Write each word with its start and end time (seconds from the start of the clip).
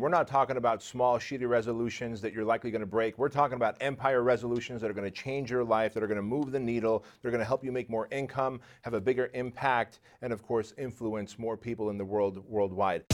We're 0.00 0.08
not 0.08 0.26
talking 0.26 0.56
about 0.56 0.82
small, 0.82 1.18
shitty 1.18 1.46
resolutions 1.46 2.22
that 2.22 2.32
you're 2.32 2.44
likely 2.44 2.70
going 2.70 2.80
to 2.80 2.86
break. 2.86 3.18
We're 3.18 3.28
talking 3.28 3.56
about 3.56 3.76
empire 3.82 4.22
resolutions 4.22 4.80
that 4.80 4.90
are 4.90 4.94
going 4.94 5.04
to 5.04 5.10
change 5.10 5.50
your 5.50 5.62
life, 5.62 5.92
that 5.92 6.02
are 6.02 6.06
going 6.06 6.16
to 6.16 6.22
move 6.22 6.52
the 6.52 6.58
needle, 6.58 7.04
they're 7.20 7.30
going 7.30 7.40
to 7.40 7.44
help 7.44 7.62
you 7.62 7.70
make 7.70 7.90
more 7.90 8.08
income, 8.10 8.62
have 8.80 8.94
a 8.94 9.00
bigger 9.00 9.30
impact, 9.34 10.00
and 10.22 10.32
of 10.32 10.42
course, 10.42 10.72
influence 10.78 11.38
more 11.38 11.54
people 11.54 11.90
in 11.90 11.98
the 11.98 12.04
world 12.04 12.42
worldwide. 12.48 13.04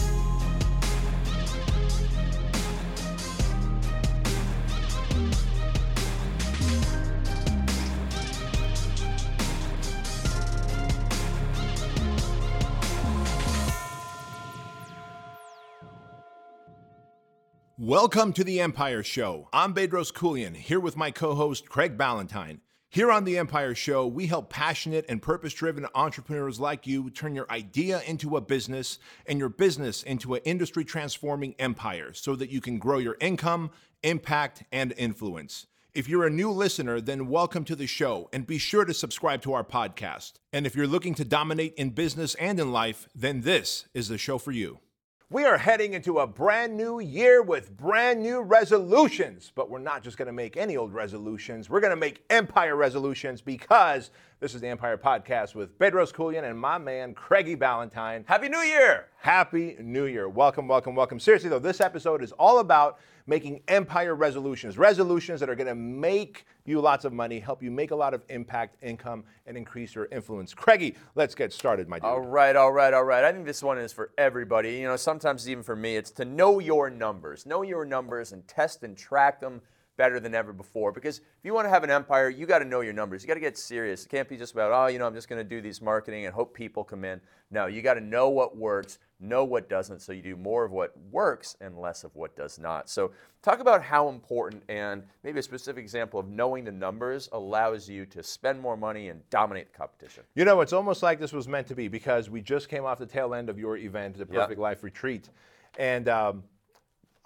Welcome 17.86 18.32
to 18.32 18.42
the 18.42 18.58
Empire 18.58 19.04
Show. 19.04 19.48
I'm 19.52 19.72
Bedros 19.72 20.12
Keuilian, 20.12 20.56
here 20.56 20.80
with 20.80 20.96
my 20.96 21.12
co 21.12 21.36
host, 21.36 21.68
Craig 21.68 21.96
Ballantyne. 21.96 22.60
Here 22.88 23.12
on 23.12 23.22
the 23.22 23.38
Empire 23.38 23.76
Show, 23.76 24.08
we 24.08 24.26
help 24.26 24.50
passionate 24.50 25.04
and 25.08 25.22
purpose 25.22 25.54
driven 25.54 25.86
entrepreneurs 25.94 26.58
like 26.58 26.88
you 26.88 27.10
turn 27.10 27.36
your 27.36 27.48
idea 27.48 28.02
into 28.04 28.36
a 28.36 28.40
business 28.40 28.98
and 29.24 29.38
your 29.38 29.50
business 29.50 30.02
into 30.02 30.34
an 30.34 30.40
industry 30.44 30.84
transforming 30.84 31.54
empire 31.60 32.12
so 32.12 32.34
that 32.34 32.50
you 32.50 32.60
can 32.60 32.78
grow 32.78 32.98
your 32.98 33.16
income, 33.20 33.70
impact, 34.02 34.64
and 34.72 34.92
influence. 34.96 35.68
If 35.94 36.08
you're 36.08 36.26
a 36.26 36.30
new 36.30 36.50
listener, 36.50 37.00
then 37.00 37.28
welcome 37.28 37.62
to 37.66 37.76
the 37.76 37.86
show 37.86 38.28
and 38.32 38.48
be 38.48 38.58
sure 38.58 38.84
to 38.84 38.94
subscribe 38.94 39.42
to 39.42 39.52
our 39.52 39.62
podcast. 39.62 40.32
And 40.52 40.66
if 40.66 40.74
you're 40.74 40.88
looking 40.88 41.14
to 41.14 41.24
dominate 41.24 41.74
in 41.74 41.90
business 41.90 42.34
and 42.34 42.58
in 42.58 42.72
life, 42.72 43.06
then 43.14 43.42
this 43.42 43.86
is 43.94 44.08
the 44.08 44.18
show 44.18 44.38
for 44.38 44.50
you. 44.50 44.80
We 45.28 45.44
are 45.44 45.58
heading 45.58 45.94
into 45.94 46.20
a 46.20 46.26
brand 46.28 46.76
new 46.76 47.00
year 47.00 47.42
with 47.42 47.76
brand 47.76 48.22
new 48.22 48.42
resolutions, 48.42 49.50
but 49.52 49.68
we're 49.68 49.80
not 49.80 50.04
just 50.04 50.16
going 50.16 50.26
to 50.26 50.32
make 50.32 50.56
any 50.56 50.76
old 50.76 50.94
resolutions. 50.94 51.68
We're 51.68 51.80
going 51.80 51.90
to 51.90 51.96
make 51.96 52.22
empire 52.30 52.76
resolutions 52.76 53.40
because 53.40 54.12
this 54.38 54.54
is 54.54 54.60
the 54.60 54.68
Empire 54.68 54.96
Podcast 54.96 55.56
with 55.56 55.76
Bedros 55.80 56.12
Keuilian 56.12 56.48
and 56.48 56.56
my 56.56 56.78
man 56.78 57.12
Craigie 57.12 57.56
Ballantyne. 57.56 58.24
Happy 58.28 58.48
New 58.48 58.60
Year! 58.60 59.08
Happy 59.16 59.76
New 59.80 60.04
Year. 60.04 60.28
Welcome, 60.28 60.68
welcome, 60.68 60.94
welcome. 60.94 61.18
Seriously 61.18 61.50
though, 61.50 61.58
this 61.58 61.80
episode 61.80 62.22
is 62.22 62.30
all 62.30 62.60
about 62.60 63.00
making 63.26 63.60
empire 63.68 64.14
resolutions, 64.14 64.78
resolutions 64.78 65.40
that 65.40 65.48
are 65.48 65.54
going 65.54 65.66
to 65.66 65.74
make 65.74 66.46
you 66.64 66.80
lots 66.80 67.04
of 67.04 67.12
money, 67.12 67.40
help 67.40 67.62
you 67.62 67.70
make 67.70 67.90
a 67.90 67.96
lot 67.96 68.14
of 68.14 68.22
impact, 68.28 68.76
income, 68.82 69.24
and 69.46 69.56
increase 69.56 69.94
your 69.94 70.06
influence. 70.12 70.54
Craigie, 70.54 70.96
let's 71.14 71.34
get 71.34 71.52
started, 71.52 71.88
my 71.88 71.98
dude. 71.98 72.04
All 72.04 72.20
right, 72.20 72.56
all 72.56 72.72
right, 72.72 72.94
all 72.94 73.04
right. 73.04 73.24
I 73.24 73.32
think 73.32 73.44
this 73.44 73.62
one 73.62 73.78
is 73.78 73.92
for 73.92 74.10
everybody. 74.16 74.76
You 74.76 74.88
know, 74.88 74.96
sometimes 74.96 75.48
even 75.48 75.62
for 75.62 75.76
me, 75.76 75.96
it's 75.96 76.10
to 76.12 76.24
know 76.24 76.58
your 76.58 76.90
numbers. 76.90 77.46
Know 77.46 77.62
your 77.62 77.84
numbers 77.84 78.32
and 78.32 78.46
test 78.46 78.82
and 78.82 78.96
track 78.96 79.40
them 79.40 79.60
better 79.96 80.20
than 80.20 80.34
ever 80.34 80.52
before. 80.52 80.92
Because 80.92 81.18
if 81.18 81.44
you 81.44 81.54
want 81.54 81.66
to 81.66 81.70
have 81.70 81.84
an 81.84 81.90
empire, 81.90 82.28
you 82.28 82.46
got 82.46 82.58
to 82.60 82.64
know 82.64 82.80
your 82.80 82.92
numbers. 82.92 83.22
You 83.22 83.28
got 83.28 83.34
to 83.34 83.40
get 83.40 83.56
serious. 83.56 84.04
It 84.04 84.08
can't 84.08 84.28
be 84.28 84.36
just 84.36 84.52
about, 84.52 84.72
oh, 84.72 84.86
you 84.88 84.98
know, 84.98 85.06
I'm 85.06 85.14
just 85.14 85.28
going 85.28 85.42
to 85.42 85.48
do 85.48 85.60
these 85.60 85.80
marketing 85.80 86.26
and 86.26 86.34
hope 86.34 86.54
people 86.54 86.84
come 86.84 87.04
in. 87.04 87.20
No, 87.50 87.66
you 87.66 87.82
got 87.82 87.94
to 87.94 88.00
know 88.00 88.28
what 88.28 88.56
works, 88.56 88.98
know 89.20 89.44
what 89.44 89.68
doesn't, 89.68 90.00
so 90.00 90.12
you 90.12 90.22
do 90.22 90.36
more 90.36 90.64
of 90.64 90.72
what 90.72 90.92
works 91.10 91.56
and 91.60 91.78
less 91.78 92.04
of 92.04 92.14
what 92.14 92.36
does 92.36 92.58
not. 92.58 92.90
So, 92.90 93.12
talk 93.42 93.60
about 93.60 93.82
how 93.82 94.08
important 94.08 94.62
and 94.68 95.02
maybe 95.22 95.38
a 95.38 95.42
specific 95.42 95.82
example 95.82 96.20
of 96.20 96.28
knowing 96.28 96.64
the 96.64 96.72
numbers 96.72 97.28
allows 97.32 97.88
you 97.88 98.04
to 98.06 98.22
spend 98.22 98.60
more 98.60 98.76
money 98.76 99.08
and 99.08 99.28
dominate 99.30 99.72
the 99.72 99.78
competition. 99.78 100.24
You 100.34 100.44
know, 100.44 100.60
it's 100.60 100.72
almost 100.72 101.02
like 101.02 101.18
this 101.18 101.32
was 101.32 101.48
meant 101.48 101.66
to 101.68 101.74
be 101.74 101.88
because 101.88 102.28
we 102.28 102.40
just 102.40 102.68
came 102.68 102.84
off 102.84 102.98
the 102.98 103.06
tail 103.06 103.34
end 103.34 103.48
of 103.48 103.58
your 103.58 103.76
event, 103.76 104.18
the 104.18 104.26
Perfect 104.26 104.60
Life 104.60 104.82
Retreat. 104.82 105.30
And, 105.78 106.08
um, 106.08 106.44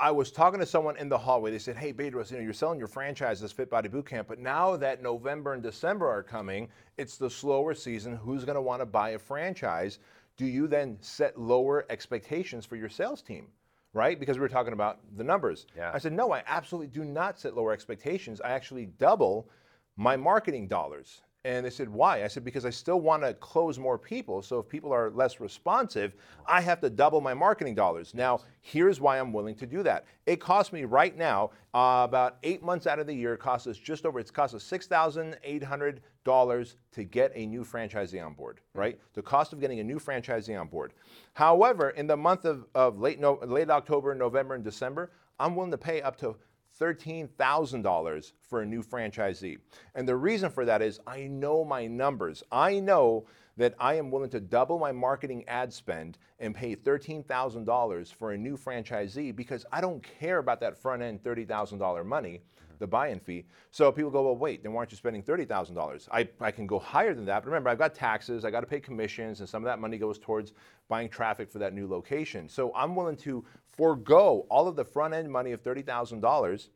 I 0.00 0.10
was 0.10 0.32
talking 0.32 0.58
to 0.60 0.66
someone 0.66 0.96
in 0.96 1.10
the 1.10 1.18
hallway. 1.18 1.50
They 1.50 1.58
said, 1.58 1.76
"Hey, 1.76 1.92
Bedros, 1.92 2.30
you 2.30 2.38
know, 2.38 2.42
you're 2.42 2.54
selling 2.54 2.78
your 2.78 2.88
franchises, 2.88 3.52
Fit 3.52 3.68
Body 3.68 3.90
Bootcamp, 3.90 4.28
but 4.28 4.38
now 4.38 4.74
that 4.78 5.02
November 5.02 5.52
and 5.52 5.62
December 5.62 6.08
are 6.08 6.22
coming, 6.22 6.70
it's 6.96 7.18
the 7.18 7.28
slower 7.28 7.74
season. 7.74 8.16
Who's 8.16 8.46
going 8.46 8.54
to 8.54 8.62
want 8.62 8.80
to 8.80 8.86
buy 8.86 9.10
a 9.10 9.18
franchise? 9.18 9.98
Do 10.36 10.46
you 10.46 10.66
then 10.66 10.98
set 11.00 11.38
lower 11.38 11.84
expectations 11.90 12.64
for 12.64 12.76
your 12.76 12.88
sales 12.88 13.22
team?" 13.22 13.48
Right? 13.92 14.20
Because 14.20 14.36
we 14.38 14.42
were 14.42 14.48
talking 14.48 14.72
about 14.72 15.00
the 15.16 15.24
numbers. 15.24 15.66
Yeah. 15.76 15.90
I 15.92 15.98
said, 15.98 16.12
"No, 16.12 16.32
I 16.32 16.42
absolutely 16.46 16.88
do 16.88 17.04
not 17.04 17.38
set 17.38 17.56
lower 17.56 17.72
expectations. 17.72 18.40
I 18.40 18.50
actually 18.50 18.86
double 18.86 19.48
my 19.96 20.16
marketing 20.16 20.68
dollars." 20.68 21.22
And 21.44 21.64
they 21.64 21.70
said, 21.70 21.88
why? 21.88 22.22
I 22.22 22.28
said, 22.28 22.44
because 22.44 22.66
I 22.66 22.70
still 22.70 23.00
want 23.00 23.22
to 23.22 23.32
close 23.32 23.78
more 23.78 23.96
people. 23.96 24.42
So 24.42 24.58
if 24.58 24.68
people 24.68 24.92
are 24.92 25.10
less 25.10 25.40
responsive, 25.40 26.12
I 26.46 26.60
have 26.60 26.80
to 26.82 26.90
double 26.90 27.22
my 27.22 27.32
marketing 27.32 27.74
dollars. 27.74 28.12
Now, 28.12 28.40
here's 28.60 29.00
why 29.00 29.18
I'm 29.18 29.32
willing 29.32 29.54
to 29.56 29.66
do 29.66 29.82
that. 29.84 30.04
It 30.26 30.38
costs 30.38 30.70
me 30.70 30.84
right 30.84 31.16
now, 31.16 31.52
uh, 31.72 32.02
about 32.04 32.36
eight 32.42 32.62
months 32.62 32.86
out 32.86 32.98
of 32.98 33.06
the 33.06 33.14
year, 33.14 33.32
it 33.34 33.40
costs 33.40 33.66
us 33.66 33.78
just 33.78 34.04
over, 34.04 34.20
it's 34.20 34.30
cost 34.30 34.54
us 34.54 34.62
$6,800 34.64 35.98
to 36.24 37.04
get 37.04 37.32
a 37.34 37.46
new 37.46 37.64
franchisee 37.64 38.24
on 38.24 38.34
board, 38.34 38.56
mm-hmm. 38.56 38.80
right? 38.80 39.00
The 39.14 39.22
cost 39.22 39.52
of 39.52 39.60
getting 39.60 39.80
a 39.80 39.84
new 39.84 39.98
franchisee 39.98 40.58
on 40.58 40.68
board. 40.68 40.92
However, 41.34 41.90
in 41.90 42.06
the 42.06 42.16
month 42.16 42.44
of, 42.44 42.66
of 42.74 42.98
late, 42.98 43.20
no, 43.20 43.38
late 43.44 43.70
October, 43.70 44.14
November, 44.14 44.54
and 44.54 44.64
December, 44.64 45.10
I'm 45.38 45.56
willing 45.56 45.70
to 45.70 45.78
pay 45.78 46.02
up 46.02 46.16
to 46.18 46.36
$13,000 46.78 48.32
for 48.48 48.62
a 48.62 48.66
new 48.66 48.82
franchisee. 48.82 49.58
And 49.94 50.08
the 50.08 50.16
reason 50.16 50.50
for 50.50 50.64
that 50.64 50.82
is 50.82 51.00
I 51.06 51.22
know 51.22 51.64
my 51.64 51.86
numbers. 51.86 52.42
I 52.50 52.80
know 52.80 53.26
that 53.56 53.74
I 53.78 53.94
am 53.94 54.10
willing 54.10 54.30
to 54.30 54.40
double 54.40 54.78
my 54.78 54.92
marketing 54.92 55.44
ad 55.46 55.72
spend 55.72 56.16
and 56.38 56.54
pay 56.54 56.74
$13,000 56.74 58.14
for 58.14 58.32
a 58.32 58.38
new 58.38 58.56
franchisee 58.56 59.36
because 59.36 59.66
I 59.70 59.82
don't 59.82 60.02
care 60.02 60.38
about 60.38 60.60
that 60.60 60.78
front 60.78 61.02
end 61.02 61.22
$30,000 61.22 62.06
money, 62.06 62.40
the 62.80 62.86
buy 62.86 63.08
in 63.08 63.20
fee. 63.20 63.44
So 63.70 63.92
people 63.92 64.10
go, 64.10 64.22
well, 64.22 64.36
wait, 64.36 64.64
then 64.64 64.72
why 64.72 64.78
aren't 64.78 64.90
you 64.90 64.96
spending 64.96 65.22
$30,000? 65.22 66.08
I, 66.10 66.28
I 66.40 66.50
can 66.50 66.66
go 66.66 66.80
higher 66.80 67.14
than 67.14 67.24
that. 67.26 67.44
But 67.44 67.46
remember, 67.46 67.70
I've 67.70 67.78
got 67.78 67.94
taxes, 67.94 68.44
I 68.44 68.50
got 68.50 68.60
to 68.60 68.66
pay 68.66 68.80
commissions, 68.80 69.40
and 69.40 69.48
some 69.48 69.62
of 69.62 69.66
that 69.66 69.78
money 69.78 69.98
goes 69.98 70.18
towards 70.18 70.52
buying 70.88 71.08
traffic 71.08 71.50
for 71.50 71.60
that 71.60 71.72
new 71.72 71.86
location. 71.86 72.48
So 72.48 72.72
I'm 72.74 72.96
willing 72.96 73.16
to 73.18 73.44
forego 73.70 74.46
all 74.50 74.66
of 74.66 74.74
the 74.74 74.84
front 74.84 75.14
end 75.14 75.30
money 75.30 75.52
of 75.52 75.62
$30,000 75.62 76.68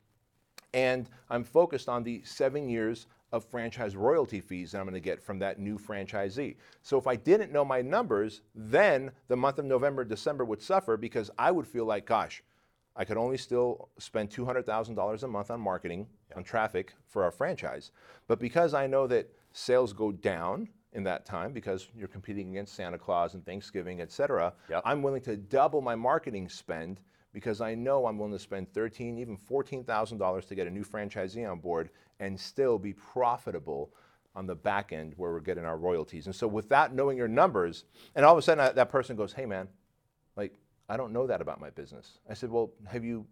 and 0.75 1.09
I'm 1.31 1.45
focused 1.45 1.89
on 1.89 2.03
the 2.03 2.21
seven 2.25 2.69
years 2.69 3.07
of 3.33 3.45
franchise 3.45 3.97
royalty 3.97 4.41
fees 4.41 4.73
that 4.73 4.79
I'm 4.79 4.85
going 4.85 4.95
to 4.95 5.01
get 5.01 5.23
from 5.23 5.39
that 5.39 5.59
new 5.59 5.79
franchisee. 5.79 6.57
So 6.83 6.99
if 6.99 7.07
I 7.07 7.17
didn't 7.17 7.53
know 7.53 7.65
my 7.65 7.81
numbers, 7.81 8.43
then 8.55 9.11
the 9.29 9.37
month 9.37 9.59
of 9.59 9.65
November, 9.65 10.05
December 10.05 10.45
would 10.45 10.61
suffer 10.61 10.97
because 10.97 11.31
I 11.39 11.51
would 11.51 11.67
feel 11.67 11.85
like, 11.85 12.07
gosh, 12.07 12.43
I 12.97 13.05
could 13.05 13.16
only 13.16 13.37
still 13.37 13.88
spend 13.99 14.31
$200,000 14.31 15.22
a 15.22 15.27
month 15.28 15.50
on 15.50 15.60
marketing, 15.60 16.06
on 16.37 16.44
traffic 16.44 16.93
for 17.09 17.25
our 17.25 17.31
franchise. 17.31 17.91
But 18.28 18.38
because 18.38 18.72
I 18.75 18.87
know 18.87 19.06
that 19.09 19.28
sales 19.53 19.93
go 19.93 20.12
down 20.12 20.69
in 20.93 21.03
that 21.05 21.25
time 21.27 21.53
because 21.53 21.88
you're 21.97 22.06
competing 22.09 22.50
against 22.50 22.75
Santa 22.75 22.99
Claus 22.99 23.34
and 23.34 23.44
Thanksgiving, 23.44 24.00
et 24.00 24.12
cetera, 24.12 24.53
Yep. 24.71 24.82
I'm 24.84 25.03
willing 25.03 25.22
to 25.22 25.37
double 25.37 25.81
my 25.81 25.97
marketing 25.97 26.49
spend 26.49 27.00
because 27.32 27.60
I 27.60 27.75
know 27.75 28.06
I'm 28.06 28.16
willing 28.16 28.32
to 28.32 28.38
spend 28.38 28.72
thirteen, 28.72 29.19
even 29.19 29.37
fourteen 29.37 29.82
thousand 29.82 30.19
dollars 30.19 30.47
to 30.47 30.55
get 30.55 30.69
a 30.69 30.71
new 30.71 30.84
franchisee 30.84 31.50
on 31.50 31.59
board 31.59 31.91
and 32.21 32.38
still 32.38 32.78
be 32.78 32.93
profitable 32.93 33.93
on 34.37 34.47
the 34.47 34.55
back 34.55 34.93
end 34.93 35.15
where 35.16 35.32
we're 35.32 35.41
getting 35.41 35.65
our 35.65 35.76
royalties. 35.76 36.26
And 36.26 36.34
so, 36.34 36.47
without 36.47 36.94
knowing 36.94 37.16
your 37.19 37.26
numbers, 37.26 37.84
and 38.15 38.25
all 38.25 38.32
of 38.32 38.38
a 38.38 38.43
sudden 38.43 38.59
that- 38.65 38.76
that 38.76 38.88
person 38.88 39.16
goes, 39.16 39.32
"Hey, 39.32 39.47
man, 39.47 39.69
like 40.37 40.55
I 40.89 40.97
don't 40.97 41.12
know 41.12 41.27
that 41.27 41.41
about 41.41 41.61
my 41.61 41.71
business." 41.71 42.19
I 42.28 42.34
said, 42.34 42.50
"Well, 42.50 42.72
have 42.87 43.05
you 43.05 43.27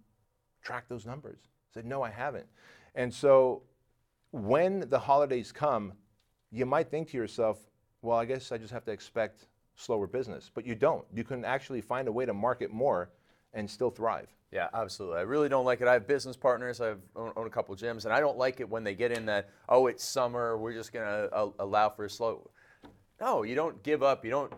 tracked 0.62 0.88
those 0.88 1.06
numbers?" 1.06 1.38
I 1.44 1.74
said, 1.74 1.86
"No, 1.86 2.02
I 2.02 2.10
haven't." 2.10 2.46
And 2.94 3.12
so, 3.12 3.62
when 4.30 4.88
the 4.88 4.98
holidays 4.98 5.52
come, 5.52 5.92
you 6.50 6.66
might 6.66 6.88
think 6.91 7.08
to 7.10 7.16
yourself, 7.16 7.58
"Well, 8.02 8.18
I 8.18 8.24
guess 8.24 8.52
I 8.52 8.58
just 8.58 8.72
have 8.72 8.84
to 8.84 8.92
expect 8.92 9.46
slower 9.74 10.06
business," 10.06 10.50
but 10.52 10.66
you 10.66 10.74
don't. 10.74 11.06
You 11.12 11.24
can 11.24 11.44
actually 11.44 11.80
find 11.80 12.08
a 12.08 12.12
way 12.12 12.26
to 12.26 12.34
market 12.34 12.70
more 12.70 13.10
and 13.54 13.68
still 13.68 13.91
thrive. 13.91 14.28
Yeah, 14.50 14.68
absolutely. 14.74 15.18
I 15.18 15.22
really 15.22 15.48
don't 15.48 15.65
like 15.65 15.80
it. 15.80 15.88
I 15.88 15.94
have 15.94 16.06
business 16.06 16.36
partners. 16.36 16.80
I 16.80 16.91
own, 17.16 17.32
own 17.36 17.47
a 17.47 17.50
couple 17.50 17.74
gyms, 17.74 18.04
and 18.04 18.12
I 18.12 18.21
don't 18.21 18.36
like 18.36 18.60
it 18.60 18.68
when 18.68 18.84
they 18.84 18.94
get 18.94 19.10
in 19.10 19.24
that. 19.27 19.48
Oh, 19.68 19.86
it's 19.86 20.04
summer. 20.04 20.59
We're 20.59 20.74
just 20.74 20.92
gonna 20.92 21.28
uh, 21.32 21.50
allow 21.59 21.88
for 21.88 22.04
a 22.04 22.10
slow. 22.10 22.50
No, 23.18 23.44
you 23.44 23.54
don't 23.54 23.82
give 23.82 24.03
up. 24.03 24.24
You 24.24 24.30
don't 24.30 24.53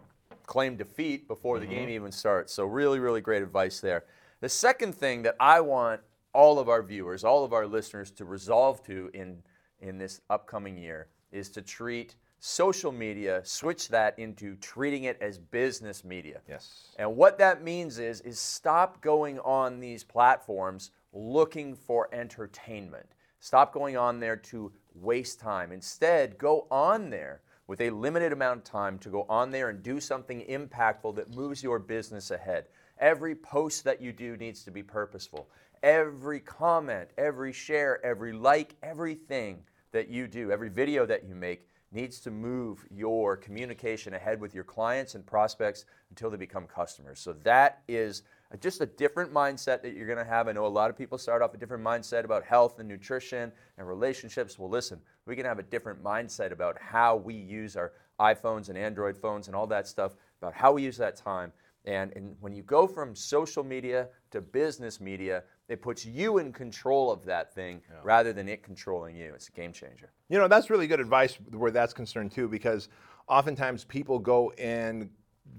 claim 0.47 0.77
defeat 0.77 1.27
before 1.29 1.59
the 1.59 1.67
game 1.67 1.83
mm-hmm. 1.83 1.91
even 1.91 2.13
starts. 2.13 2.53
So 2.53 2.65
really, 2.65 2.99
really 2.99 3.21
great 3.21 3.43
advice 3.43 3.81
there. 3.81 4.05
The 4.41 4.49
second 4.49 4.95
thing 4.95 5.23
that 5.23 5.37
I 5.41 5.61
want 5.61 6.01
all 6.33 6.59
of 6.59 6.69
our 6.69 6.83
viewers, 6.83 7.25
all 7.25 7.45
of 7.45 7.53
our 7.53 7.67
listeners 7.67 8.11
to 8.13 8.25
resolve 8.25 8.85
to 8.87 9.11
in 9.15 9.43
in 9.81 9.99
this 9.99 10.21
upcoming 10.31 10.79
year 10.79 11.09
is 11.31 11.51
to 11.51 11.63
treat 11.63 12.17
social 12.39 12.93
media, 12.93 13.41
switch 13.45 13.89
that 13.89 14.19
into 14.19 14.57
treating 14.57 15.05
it 15.05 15.17
as 15.21 15.39
business 15.39 16.05
media. 16.05 16.41
Yes. 16.49 16.95
And 16.99 17.17
what 17.17 17.39
that 17.39 17.63
means 17.63 17.99
is 17.99 18.21
is 18.23 18.39
stop 18.39 19.01
going 19.01 19.39
on 19.41 19.81
these 19.81 20.05
platforms 20.05 20.91
looking 21.13 21.75
for 21.75 22.09
entertainment. 22.13 23.07
Stop 23.41 23.73
going 23.73 23.97
on 23.97 24.21
there 24.21 24.37
to 24.37 24.73
waste 24.95 25.41
time. 25.41 25.73
Instead, 25.73 26.39
go 26.39 26.67
on 26.71 27.11
there 27.11 27.43
with 27.67 27.81
a 27.81 27.91
limited 27.91 28.33
amount 28.33 28.59
of 28.59 28.65
time 28.65 28.99
to 28.99 29.09
go 29.09 29.25
on 29.29 29.51
there 29.51 29.71
and 29.71 29.83
do 29.83 30.01
something 30.01 30.45
impactful 30.49 31.15
that 31.17 31.35
moves 31.35 31.63
your 31.63 31.79
business 31.79 32.31
ahead. 32.31 32.67
Every 32.99 33.35
post 33.35 33.85
that 33.85 34.01
you 34.01 34.13
do 34.13 34.37
needs 34.37 34.63
to 34.65 34.71
be 34.71 34.83
purposeful. 34.83 35.49
Every 35.83 36.41
comment, 36.41 37.11
every 37.19 37.53
share, 37.53 38.05
every 38.05 38.33
like, 38.33 38.77
everything 38.83 39.63
that 39.93 40.09
you 40.09 40.27
do, 40.27 40.51
every 40.51 40.69
video 40.69 41.07
that 41.07 41.25
you 41.25 41.35
make 41.35 41.67
needs 41.93 42.21
to 42.21 42.31
move 42.31 42.85
your 42.91 43.37
communication 43.37 44.15
ahead 44.15 44.41
with 44.41 44.55
your 44.55 44.65
clients 44.65 45.15
and 45.15 45.25
prospects 45.25 45.85
until 46.11 46.31
they 46.31 46.37
become 46.37 46.67
customers. 46.67 47.21
So 47.21 47.33
that 47.45 47.83
is 47.89 48.23
just 48.61 48.81
a 48.81 48.87
different 48.87 49.33
mindset 49.33 49.83
that 49.83 49.95
you're 49.95 50.07
going 50.07 50.19
to 50.19 50.25
have. 50.25 50.49
I 50.49 50.53
know 50.53 50.67
a 50.67 50.69
lot 50.69 50.91
of 50.91 50.97
people 50.97 51.19
start 51.19 51.43
off 51.43 51.55
a 51.55 51.57
different 51.57 51.83
mindset 51.83 52.25
about 52.25 52.45
health 52.45 52.79
and 52.79 52.89
nutrition 52.89 53.51
and 53.79 53.89
relationships. 53.89 54.59
Well, 54.59 54.71
listen, 54.71 55.01
we 55.27 55.35
can 55.37 55.45
have 55.45 55.59
a 55.59 55.63
different 55.63 56.03
mindset 56.03 56.53
about 56.53 56.81
how 56.81 57.17
we 57.17 57.35
use 57.35 57.77
our 57.77 57.93
iPhones 58.21 58.69
and 58.69 58.79
Android 58.79 59.17
phones 59.17 59.49
and 59.49 59.57
all 59.57 59.67
that 59.67 59.89
stuff, 59.89 60.15
about 60.41 60.55
how 60.55 60.73
we 60.73 60.83
use 60.83 60.97
that 60.99 61.17
time. 61.17 61.53
And, 61.85 62.13
and 62.17 62.37
when 62.41 62.55
you 62.55 62.63
go 62.63 62.87
from 62.87 63.15
social 63.15 63.63
media 63.63 64.09
to 64.31 64.41
business 64.41 65.01
media, 65.01 65.43
it 65.69 65.83
puts 65.83 66.07
you 66.07 66.39
in 66.39 66.53
control 66.53 67.11
of 67.11 67.25
that 67.25 67.55
thing 67.55 67.83
yeah. 67.91 67.99
rather 68.03 68.33
than 68.33 68.49
it 68.49 68.63
controlling 68.63 69.17
you. 69.17 69.33
It's 69.35 69.49
a 69.49 69.53
game 69.53 69.73
changer. 69.73 70.11
You 70.29 70.39
know, 70.39 70.49
that's 70.49 70.71
really 70.71 70.87
good 70.87 71.01
advice 71.01 71.39
where 71.51 71.71
that's 71.71 71.93
concerned 71.93 72.33
too, 72.33 72.49
because 72.49 72.89
oftentimes 73.29 73.85
people 73.85 74.19
go 74.19 74.51
and 74.53 75.11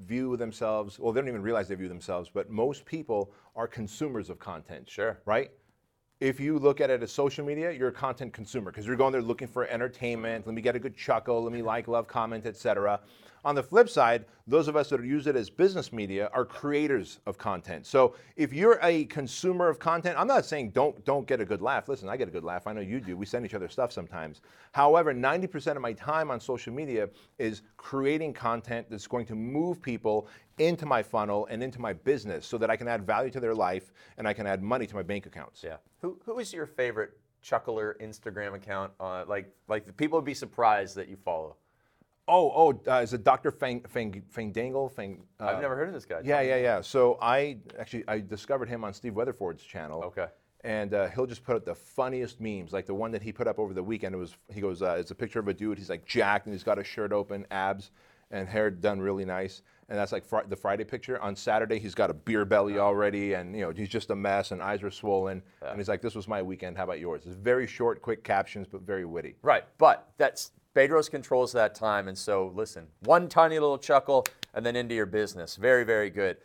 view 0.06 0.38
themselves, 0.38 1.00
well, 1.00 1.12
they 1.12 1.22
don't 1.22 1.28
even 1.28 1.42
realize 1.42 1.68
they 1.68 1.76
view 1.76 1.88
themselves, 1.88 2.30
but 2.34 2.50
most 2.50 2.86
people 2.86 3.32
are 3.56 3.68
consumers 3.68 4.30
of 4.30 4.40
content. 4.40 4.90
Sure. 4.90 5.20
Right? 5.26 5.52
If 6.22 6.40
you 6.40 6.58
look 6.58 6.80
at 6.80 6.90
it 6.90 7.04
as 7.04 7.12
social 7.12 7.46
media, 7.46 7.72
you're 7.72 7.90
a 7.90 7.94
content 7.94 8.32
consumer 8.34 8.72
because 8.72 8.88
you're 8.88 8.96
going 8.96 9.12
there 9.12 9.22
looking 9.22 9.48
for 9.50 9.68
entertainment. 9.68 10.48
Let 10.48 10.56
me 10.56 10.62
get 10.62 10.76
a 10.76 10.80
good 10.80 10.96
chuckle. 10.96 11.44
Let 11.44 11.52
me 11.52 11.62
like, 11.62 11.88
love, 11.88 12.08
comment, 12.08 12.46
etc. 12.46 13.02
On 13.46 13.54
the 13.54 13.62
flip 13.62 13.88
side, 13.88 14.26
those 14.48 14.68
of 14.68 14.76
us 14.76 14.90
that 14.90 15.06
use 15.06 15.28
it 15.28 15.36
as 15.36 15.52
business 15.52 15.94
media 15.94 16.32
are 16.34 16.44
creators 16.44 17.20
of 17.28 17.38
content. 17.38 17.86
So 17.86 18.16
if 18.36 18.52
you're 18.52 18.80
a 18.82 19.06
consumer 19.06 19.70
of 19.70 19.78
content, 19.78 20.18
I'm 20.18 20.26
not 20.26 20.46
saying 20.46 20.72
don't 20.72 21.06
don't 21.06 21.28
get 21.28 21.40
a 21.40 21.46
good 21.46 21.62
laugh. 21.62 21.88
Listen, 21.88 22.10
I 22.10 22.18
get 22.18 22.28
a 22.28 22.32
good 22.32 22.44
laugh. 22.44 22.66
I 22.66 22.74
know 22.74 22.82
you 22.82 23.00
do. 23.00 23.16
We 23.16 23.28
send 23.28 23.46
each 23.46 23.54
other 23.54 23.70
stuff 23.70 23.92
sometimes. 23.92 24.42
However, 24.72 25.14
90% 25.14 25.76
of 25.76 25.82
my 25.84 25.94
time 25.94 26.32
on 26.32 26.40
social 26.40 26.74
media 26.74 27.08
is 27.38 27.62
creating 27.78 28.34
content 28.34 28.88
that's 28.90 29.06
going 29.06 29.28
to 29.28 29.36
move 29.36 29.80
people 29.80 30.28
into 30.58 30.88
my 30.88 31.04
funnel 31.04 31.48
and 31.52 31.62
into 31.62 31.80
my 31.80 31.94
business 31.94 32.48
so 32.48 32.58
that 32.58 32.72
I 32.72 32.76
can 32.76 32.88
add 32.88 33.06
value 33.06 33.30
to 33.30 33.40
their 33.40 33.54
life 33.54 33.94
and 34.18 34.28
I 34.28 34.34
can 34.34 34.48
add 34.48 34.64
money 34.64 34.88
to 34.88 34.96
my 34.96 35.04
bank 35.04 35.28
accounts. 35.28 35.64
Yeah. 35.64 35.78
Who 36.02 36.20
who 36.26 36.40
is 36.40 36.52
your 36.52 36.66
favorite 36.66 37.12
chuckler 37.44 37.96
Instagram 38.02 38.56
account? 38.56 38.92
Uh, 39.00 39.24
like 39.28 39.54
like 39.68 39.96
people 39.98 40.18
would 40.18 40.26
be 40.26 40.34
surprised 40.34 40.96
that 40.96 41.10
you 41.10 41.16
follow. 41.16 41.58
Oh, 42.28 42.52
oh, 42.88 42.92
uh, 42.92 43.02
is 43.02 43.14
it 43.14 43.24
Dr. 43.24 43.52
Fang, 43.52 43.82
Fang, 43.88 44.24
Fang 44.30 44.52
Dangle? 44.52 44.90
Fang, 44.90 45.24
uh, 45.40 45.46
I've 45.46 45.62
never 45.62 45.76
heard 45.76 45.88
of 45.88 45.94
this 45.94 46.06
guy. 46.06 46.22
Yeah, 46.24 46.42
yeah, 46.42 46.58
yeah. 46.58 46.82
So 46.82 47.20
I 47.22 47.58
actually 47.78 48.04
I 48.08 48.20
discovered 48.20 48.68
him 48.68 48.84
on 48.84 48.94
Steve 48.94 49.14
Weatherford's 49.14 49.64
channel. 49.64 50.04
Okay. 50.06 50.28
And 50.64 50.96
uh, 50.96 51.10
he'll 51.10 51.28
just 51.28 51.44
put 51.44 51.56
up 51.56 51.64
the 51.64 51.76
funniest 51.76 52.42
memes, 52.42 52.74
like 52.74 52.88
the 52.88 52.96
one 52.96 53.12
that 53.12 53.22
he 53.22 53.32
put 53.32 53.48
up 53.48 53.60
over 53.60 53.76
the 53.76 53.84
weekend. 53.84 54.16
It 54.16 54.18
was 54.18 54.36
he 54.52 54.62
goes, 54.62 54.82
uh, 54.82 54.96
it's 55.00 55.12
a 55.12 55.16
picture 55.16 55.40
of 55.40 55.48
a 55.48 55.54
dude. 55.54 55.78
He's 55.78 55.92
like 55.92 56.06
jacked 56.06 56.48
and 56.48 56.56
he's 56.56 56.64
got 56.64 56.80
his 56.80 56.88
shirt 56.88 57.12
open, 57.12 57.46
abs, 57.52 57.92
and 58.32 58.48
hair 58.50 58.72
done 58.72 59.00
really 59.00 59.26
nice. 59.26 59.62
And 59.90 60.00
that's 60.00 60.12
like 60.12 60.26
fr- 60.26 60.48
the 60.48 60.56
Friday 60.56 60.84
picture. 60.84 61.22
On 61.22 61.36
Saturday, 61.36 61.78
he's 61.78 61.94
got 61.94 62.10
a 62.10 62.14
beer 62.16 62.44
belly 62.44 62.80
already, 62.80 63.34
and 63.34 63.56
you 63.56 63.62
know 63.62 63.70
he's 63.70 63.90
just 63.90 64.10
a 64.10 64.16
mess, 64.16 64.50
and 64.50 64.60
eyes 64.60 64.82
are 64.82 64.90
swollen. 64.90 65.44
Yeah. 65.62 65.70
And 65.70 65.80
he's 65.80 65.88
like, 65.88 66.02
"This 66.02 66.16
was 66.16 66.28
my 66.28 66.42
weekend. 66.42 66.76
How 66.76 66.86
about 66.86 67.00
yours?" 67.00 67.28
It's 67.28 67.36
very 67.36 67.68
short, 67.68 68.02
quick 68.02 68.24
captions, 68.24 68.66
but 68.68 68.82
very 68.82 69.06
witty. 69.06 69.36
Right, 69.44 69.66
but 69.78 70.10
that's 70.18 70.54
Bedros 70.76 71.10
controls 71.10 71.54
that 71.54 71.74
time, 71.74 72.10
and 72.10 72.18
so 72.18 72.52
listen, 72.54 72.88
one 73.04 73.30
tiny 73.30 73.58
little 73.58 73.78
chuckle, 73.78 74.26
and 74.54 74.66
then 74.66 74.76
into 74.76 74.94
your 74.94 75.06
business. 75.06 75.56
Very, 75.56 75.86
very 75.86 76.10
good. 76.10 76.38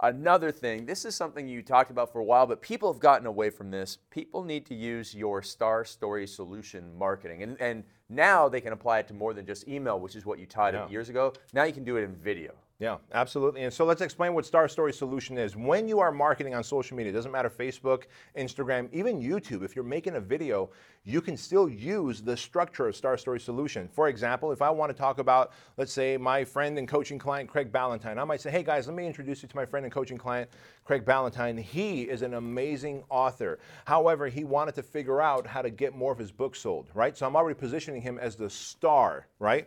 Another 0.00 0.52
thing, 0.52 0.86
this 0.86 1.04
is 1.04 1.14
something 1.14 1.48
you 1.48 1.62
talked 1.62 1.90
about 1.90 2.12
for 2.12 2.20
a 2.20 2.24
while, 2.24 2.46
but 2.46 2.60
people 2.60 2.92
have 2.92 3.00
gotten 3.00 3.26
away 3.26 3.50
from 3.50 3.70
this. 3.70 3.98
People 4.10 4.44
need 4.44 4.64
to 4.66 4.74
use 4.74 5.14
your 5.14 5.42
Star 5.42 5.84
Story 5.84 6.26
Solution 6.26 6.96
marketing. 6.96 7.42
And, 7.42 7.60
and 7.60 7.84
now 8.08 8.48
they 8.48 8.60
can 8.60 8.72
apply 8.72 9.00
it 9.00 9.08
to 9.08 9.14
more 9.14 9.34
than 9.34 9.44
just 9.44 9.66
email, 9.66 9.98
which 9.98 10.14
is 10.14 10.24
what 10.24 10.38
you 10.38 10.46
tied 10.46 10.74
yeah. 10.74 10.88
years 10.88 11.08
ago. 11.08 11.32
Now 11.52 11.64
you 11.64 11.72
can 11.72 11.82
do 11.82 11.96
it 11.96 12.04
in 12.04 12.14
video. 12.14 12.52
Yeah, 12.80 12.98
absolutely. 13.12 13.64
And 13.64 13.72
so 13.72 13.84
let's 13.84 14.02
explain 14.02 14.34
what 14.34 14.46
Star 14.46 14.68
Story 14.68 14.92
Solution 14.92 15.36
is. 15.36 15.56
When 15.56 15.88
you 15.88 15.98
are 15.98 16.12
marketing 16.12 16.54
on 16.54 16.62
social 16.62 16.96
media, 16.96 17.10
it 17.10 17.14
doesn't 17.16 17.32
matter 17.32 17.50
Facebook, 17.50 18.04
Instagram, 18.36 18.88
even 18.92 19.20
YouTube, 19.20 19.64
if 19.64 19.74
you're 19.74 19.84
making 19.84 20.14
a 20.14 20.20
video, 20.20 20.70
you 21.02 21.20
can 21.20 21.36
still 21.36 21.68
use 21.68 22.22
the 22.22 22.36
structure 22.36 22.86
of 22.86 22.94
Star 22.94 23.18
Story 23.18 23.40
Solution. 23.40 23.88
For 23.88 24.06
example, 24.06 24.52
if 24.52 24.62
I 24.62 24.70
want 24.70 24.90
to 24.90 24.96
talk 24.96 25.18
about, 25.18 25.50
let's 25.76 25.92
say, 25.92 26.16
my 26.16 26.44
friend 26.44 26.78
and 26.78 26.86
coaching 26.86 27.18
client, 27.18 27.50
Craig 27.50 27.72
Ballantyne, 27.72 28.16
I 28.16 28.22
might 28.22 28.40
say, 28.40 28.52
hey 28.52 28.62
guys, 28.62 28.86
let 28.86 28.94
me 28.94 29.08
introduce 29.08 29.42
you 29.42 29.48
to 29.48 29.56
my 29.56 29.66
friend 29.66 29.84
and 29.84 29.92
coaching 29.92 30.16
client, 30.16 30.48
Craig 30.84 31.04
Ballantyne. 31.04 31.56
He 31.56 32.02
is 32.02 32.22
an 32.22 32.34
amazing 32.34 33.02
author. 33.10 33.58
However, 33.86 34.28
he 34.28 34.44
wanted 34.44 34.76
to 34.76 34.84
figure 34.84 35.20
out 35.20 35.48
how 35.48 35.62
to 35.62 35.70
get 35.70 35.96
more 35.96 36.12
of 36.12 36.18
his 36.18 36.30
books 36.30 36.60
sold, 36.60 36.90
right? 36.94 37.18
So 37.18 37.26
I'm 37.26 37.34
already 37.34 37.58
positioning 37.58 38.02
him 38.02 38.20
as 38.20 38.36
the 38.36 38.48
star, 38.48 39.26
right? 39.40 39.66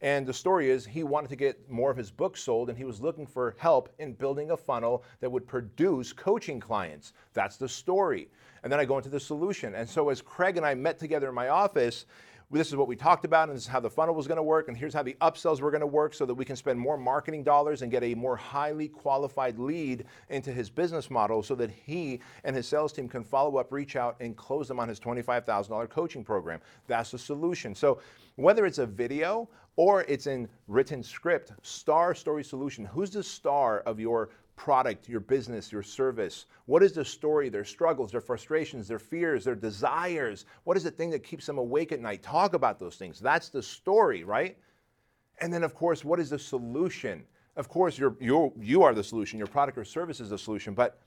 And 0.00 0.26
the 0.26 0.32
story 0.32 0.70
is 0.70 0.84
he 0.84 1.04
wanted 1.04 1.28
to 1.30 1.36
get 1.36 1.70
more 1.70 1.90
of 1.90 1.96
his 1.96 2.10
books 2.10 2.42
sold 2.42 2.68
and 2.68 2.76
he 2.76 2.84
was 2.84 3.00
looking 3.00 3.26
for 3.26 3.54
help 3.58 3.88
in 3.98 4.12
building 4.12 4.50
a 4.50 4.56
funnel 4.56 5.04
that 5.20 5.30
would 5.30 5.46
produce 5.46 6.12
coaching 6.12 6.60
clients. 6.60 7.12
That's 7.32 7.56
the 7.56 7.68
story. 7.68 8.28
And 8.62 8.72
then 8.72 8.80
I 8.80 8.84
go 8.84 8.96
into 8.96 9.10
the 9.10 9.20
solution. 9.20 9.74
And 9.74 9.88
so 9.88 10.08
as 10.08 10.20
Craig 10.20 10.56
and 10.56 10.66
I 10.66 10.74
met 10.74 10.98
together 10.98 11.28
in 11.28 11.34
my 11.34 11.48
office, 11.48 12.06
this 12.50 12.68
is 12.68 12.76
what 12.76 12.86
we 12.86 12.94
talked 12.94 13.24
about, 13.24 13.48
and 13.48 13.56
this 13.56 13.64
is 13.64 13.68
how 13.68 13.80
the 13.80 13.90
funnel 13.90 14.14
was 14.14 14.28
going 14.28 14.36
to 14.36 14.42
work, 14.42 14.68
and 14.68 14.76
here's 14.76 14.94
how 14.94 15.02
the 15.02 15.16
upsells 15.20 15.60
were 15.60 15.72
going 15.72 15.80
to 15.80 15.86
work 15.86 16.14
so 16.14 16.24
that 16.24 16.34
we 16.34 16.44
can 16.44 16.54
spend 16.54 16.78
more 16.78 16.96
marketing 16.96 17.42
dollars 17.42 17.82
and 17.82 17.90
get 17.90 18.04
a 18.04 18.14
more 18.14 18.36
highly 18.36 18.86
qualified 18.86 19.58
lead 19.58 20.04
into 20.30 20.52
his 20.52 20.70
business 20.70 21.10
model 21.10 21.42
so 21.42 21.56
that 21.56 21.70
he 21.70 22.20
and 22.44 22.54
his 22.54 22.68
sales 22.68 22.92
team 22.92 23.08
can 23.08 23.24
follow 23.24 23.56
up, 23.56 23.72
reach 23.72 23.96
out, 23.96 24.16
and 24.20 24.36
close 24.36 24.68
them 24.68 24.78
on 24.78 24.88
his 24.88 25.00
$25,000 25.00 25.88
coaching 25.90 26.22
program. 26.22 26.60
That's 26.86 27.10
the 27.10 27.18
solution. 27.18 27.74
So 27.74 28.00
whether 28.36 28.64
it's 28.64 28.78
a 28.78 28.86
video 28.86 29.48
or 29.74 30.02
it's 30.02 30.28
in 30.28 30.48
written 30.68 31.02
script, 31.02 31.52
Star 31.62 32.14
Story 32.14 32.44
Solution, 32.44 32.84
who's 32.84 33.10
the 33.10 33.22
star 33.22 33.80
of 33.80 33.98
your 33.98 34.30
product, 34.56 35.08
your 35.08 35.20
business, 35.20 35.70
your 35.70 35.82
service? 35.82 36.46
What 36.64 36.82
is 36.82 36.92
the 36.92 37.04
story, 37.04 37.48
their 37.48 37.64
struggles, 37.64 38.10
their 38.10 38.20
frustrations, 38.20 38.88
their 38.88 38.98
fears, 38.98 39.44
their 39.44 39.54
desires? 39.54 40.46
What 40.64 40.76
is 40.76 40.84
the 40.84 40.90
thing 40.90 41.10
that 41.10 41.22
keeps 41.22 41.46
them 41.46 41.58
awake 41.58 41.92
at 41.92 42.00
night? 42.00 42.22
Talk 42.22 42.54
about 42.54 42.78
those 42.80 42.96
things. 42.96 43.20
That's 43.20 43.48
the 43.48 43.62
story, 43.62 44.24
right? 44.24 44.56
And 45.40 45.52
then, 45.52 45.62
of 45.62 45.74
course, 45.74 46.04
what 46.04 46.18
is 46.18 46.30
the 46.30 46.38
solution? 46.38 47.24
Of 47.56 47.68
course, 47.68 47.98
you're, 47.98 48.16
you're, 48.20 48.52
you 48.58 48.82
are 48.82 48.94
the 48.94 49.04
solution, 49.04 49.38
your 49.38 49.46
product 49.46 49.78
or 49.78 49.84
service 49.84 50.20
is 50.20 50.30
the 50.30 50.38
solution, 50.38 50.74
but 50.74 51.00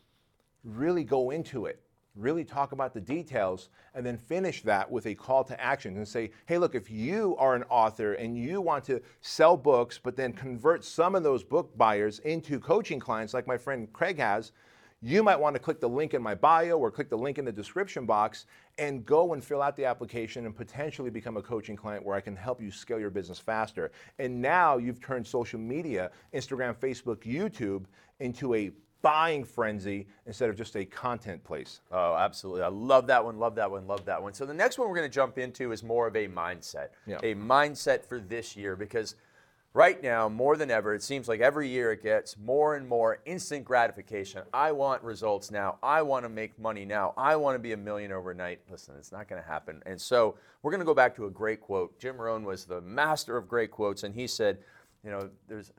really 0.63 1.04
go 1.04 1.31
into 1.31 1.66
it 1.66 1.81
really 2.16 2.44
talk 2.44 2.72
about 2.72 2.94
the 2.94 3.01
details, 3.01 3.70
and 3.94 4.06
then 4.06 4.18
finish 4.18 4.62
that 4.63 4.89
with 4.89 5.06
a 5.06 5.16
call 5.16 5.44
to 5.44 5.60
action 5.62 5.96
and 5.98 6.08
say, 6.08 6.32
hey, 6.48 6.58
look, 6.58 6.75
if 6.75 6.89
you 6.89 7.36
are 7.38 7.56
an 7.56 7.63
author 7.70 8.13
and 8.13 8.38
you 8.38 8.62
want 8.62 8.84
to 8.86 9.01
sell 9.22 9.56
books, 9.56 10.00
but 10.01 10.16
then 10.16 10.34
convert 10.34 10.84
some 10.84 11.16
of 11.16 11.24
those 11.24 11.44
book 11.44 11.78
buyers 11.78 12.20
into 12.20 12.60
coaching 12.60 13.00
clients, 13.00 13.34
like 13.34 13.48
my 13.48 13.58
friend 13.58 13.92
Craig 13.94 14.18
has, 14.18 14.51
you 15.01 15.24
might 15.24 15.39
want 15.39 15.56
to 15.56 15.60
click 15.60 15.80
the 15.80 15.88
link 15.88 16.13
in 16.13 16.22
my 16.22 16.36
bio 16.36 16.78
or 16.78 16.92
click 16.92 17.10
the 17.10 17.18
link 17.18 17.38
in 17.38 17.46
the 17.46 17.51
description 17.54 18.06
box 18.06 18.46
and 18.78 19.06
go 19.06 19.32
and 19.34 19.42
fill 19.42 19.62
out 19.62 19.78
the 19.78 19.86
application 19.86 20.46
and 20.46 20.54
potentially 20.54 21.10
become 21.10 21.38
a 21.38 21.42
coaching 21.42 21.78
client 21.78 22.06
where 22.06 22.18
I 22.18 22.22
can 22.22 22.36
help 22.36 22.62
you 22.62 22.70
scale 22.70 23.00
your 23.00 23.10
business 23.10 23.39
faster. 23.39 23.92
And 24.18 24.42
now 24.42 24.78
you've 24.78 25.00
turned 25.00 25.25
social 25.25 25.60
media, 25.60 26.12
Instagram, 26.34 26.75
Facebook, 26.75 27.20
YouTube, 27.20 27.86
into 28.20 28.54
a 28.56 28.72
buying 29.01 29.44
frenzy 29.44 30.08
instead 30.25 30.50
of 30.50 30.56
just 30.56 30.75
a 30.75 30.86
content 30.86 31.44
place. 31.44 31.82
Oh, 31.91 32.15
absolutely. 32.15 32.63
I 32.63 32.68
love 32.68 33.08
that 33.08 33.24
one, 33.24 33.39
love 33.39 33.56
that 33.56 33.70
one, 33.70 33.88
love 33.88 34.06
that 34.06 34.22
one. 34.22 34.34
So 34.34 34.46
the 34.46 34.53
next 34.53 34.77
one 34.77 34.89
we're 34.89 34.96
going 34.96 35.10
to 35.10 35.13
jump 35.13 35.38
into 35.38 35.72
is 35.72 35.84
more 35.84 36.08
of 36.08 36.15
a 36.15 36.27
mindset. 36.27 36.89
Yeah. 37.06 37.20
A 37.24 37.36
mindset 37.36 38.06
for 38.06 38.20
this 38.20 38.56
year 38.58 38.75
because 38.75 39.15
right 39.74 40.01
now, 40.01 40.27
more 40.27 40.58
than 40.58 40.72
ever, 40.72 40.94
it 40.94 41.03
seems 41.03 41.27
like 41.27 41.39
every 41.39 41.70
year 41.70 41.91
it 41.91 42.03
gets 42.03 42.38
more 42.38 42.75
and 42.75 42.88
more 42.88 43.20
instant 43.25 43.63
gratification. 43.63 44.44
I 44.53 44.72
want 44.72 45.01
results 45.03 45.51
now. 45.51 45.77
I 45.82 46.01
want 46.01 46.25
to 46.25 46.29
make 46.29 46.58
money 46.60 46.86
now. 46.86 47.13
I 47.18 47.36
want 47.36 47.56
to 47.56 47.60
be 47.60 47.74
a 47.74 47.77
million 47.77 48.12
overnight. 48.12 48.60
Listen, 48.70 48.96
it's 48.98 49.12
not 49.12 49.27
going 49.27 49.41
to 49.41 49.48
happen. 49.48 49.82
And 49.86 50.00
so 50.00 50.36
we're 50.62 50.72
going 50.72 50.82
to 50.82 50.86
go 50.86 50.94
back 50.94 51.15
to 51.15 51.25
a 51.25 51.29
great 51.29 51.62
quote. 51.62 51.98
Jim 52.00 52.18
Rohn 52.20 52.44
was 52.44 52.65
the 52.65 52.82
master 52.82 53.38
of 53.38 53.48
great 53.48 53.72
quotes, 53.72 54.03
and 54.03 54.13
he 54.13 54.27
said, 54.27 54.58
you 55.03 55.12
know, 55.12 55.29
there's 55.48 55.72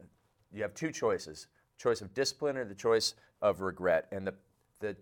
you 0.53 0.63
have 0.63 0.75
two 0.75 0.91
choices 0.91 1.47
choice 1.81 2.01
of 2.03 2.13
discipline 2.15 2.57
or 2.57 2.65
the 2.65 2.75
choice 2.75 3.15
of 3.43 3.61
regret. 3.61 4.07
And 4.13 4.27
the, 4.27 4.35
the 4.81 4.97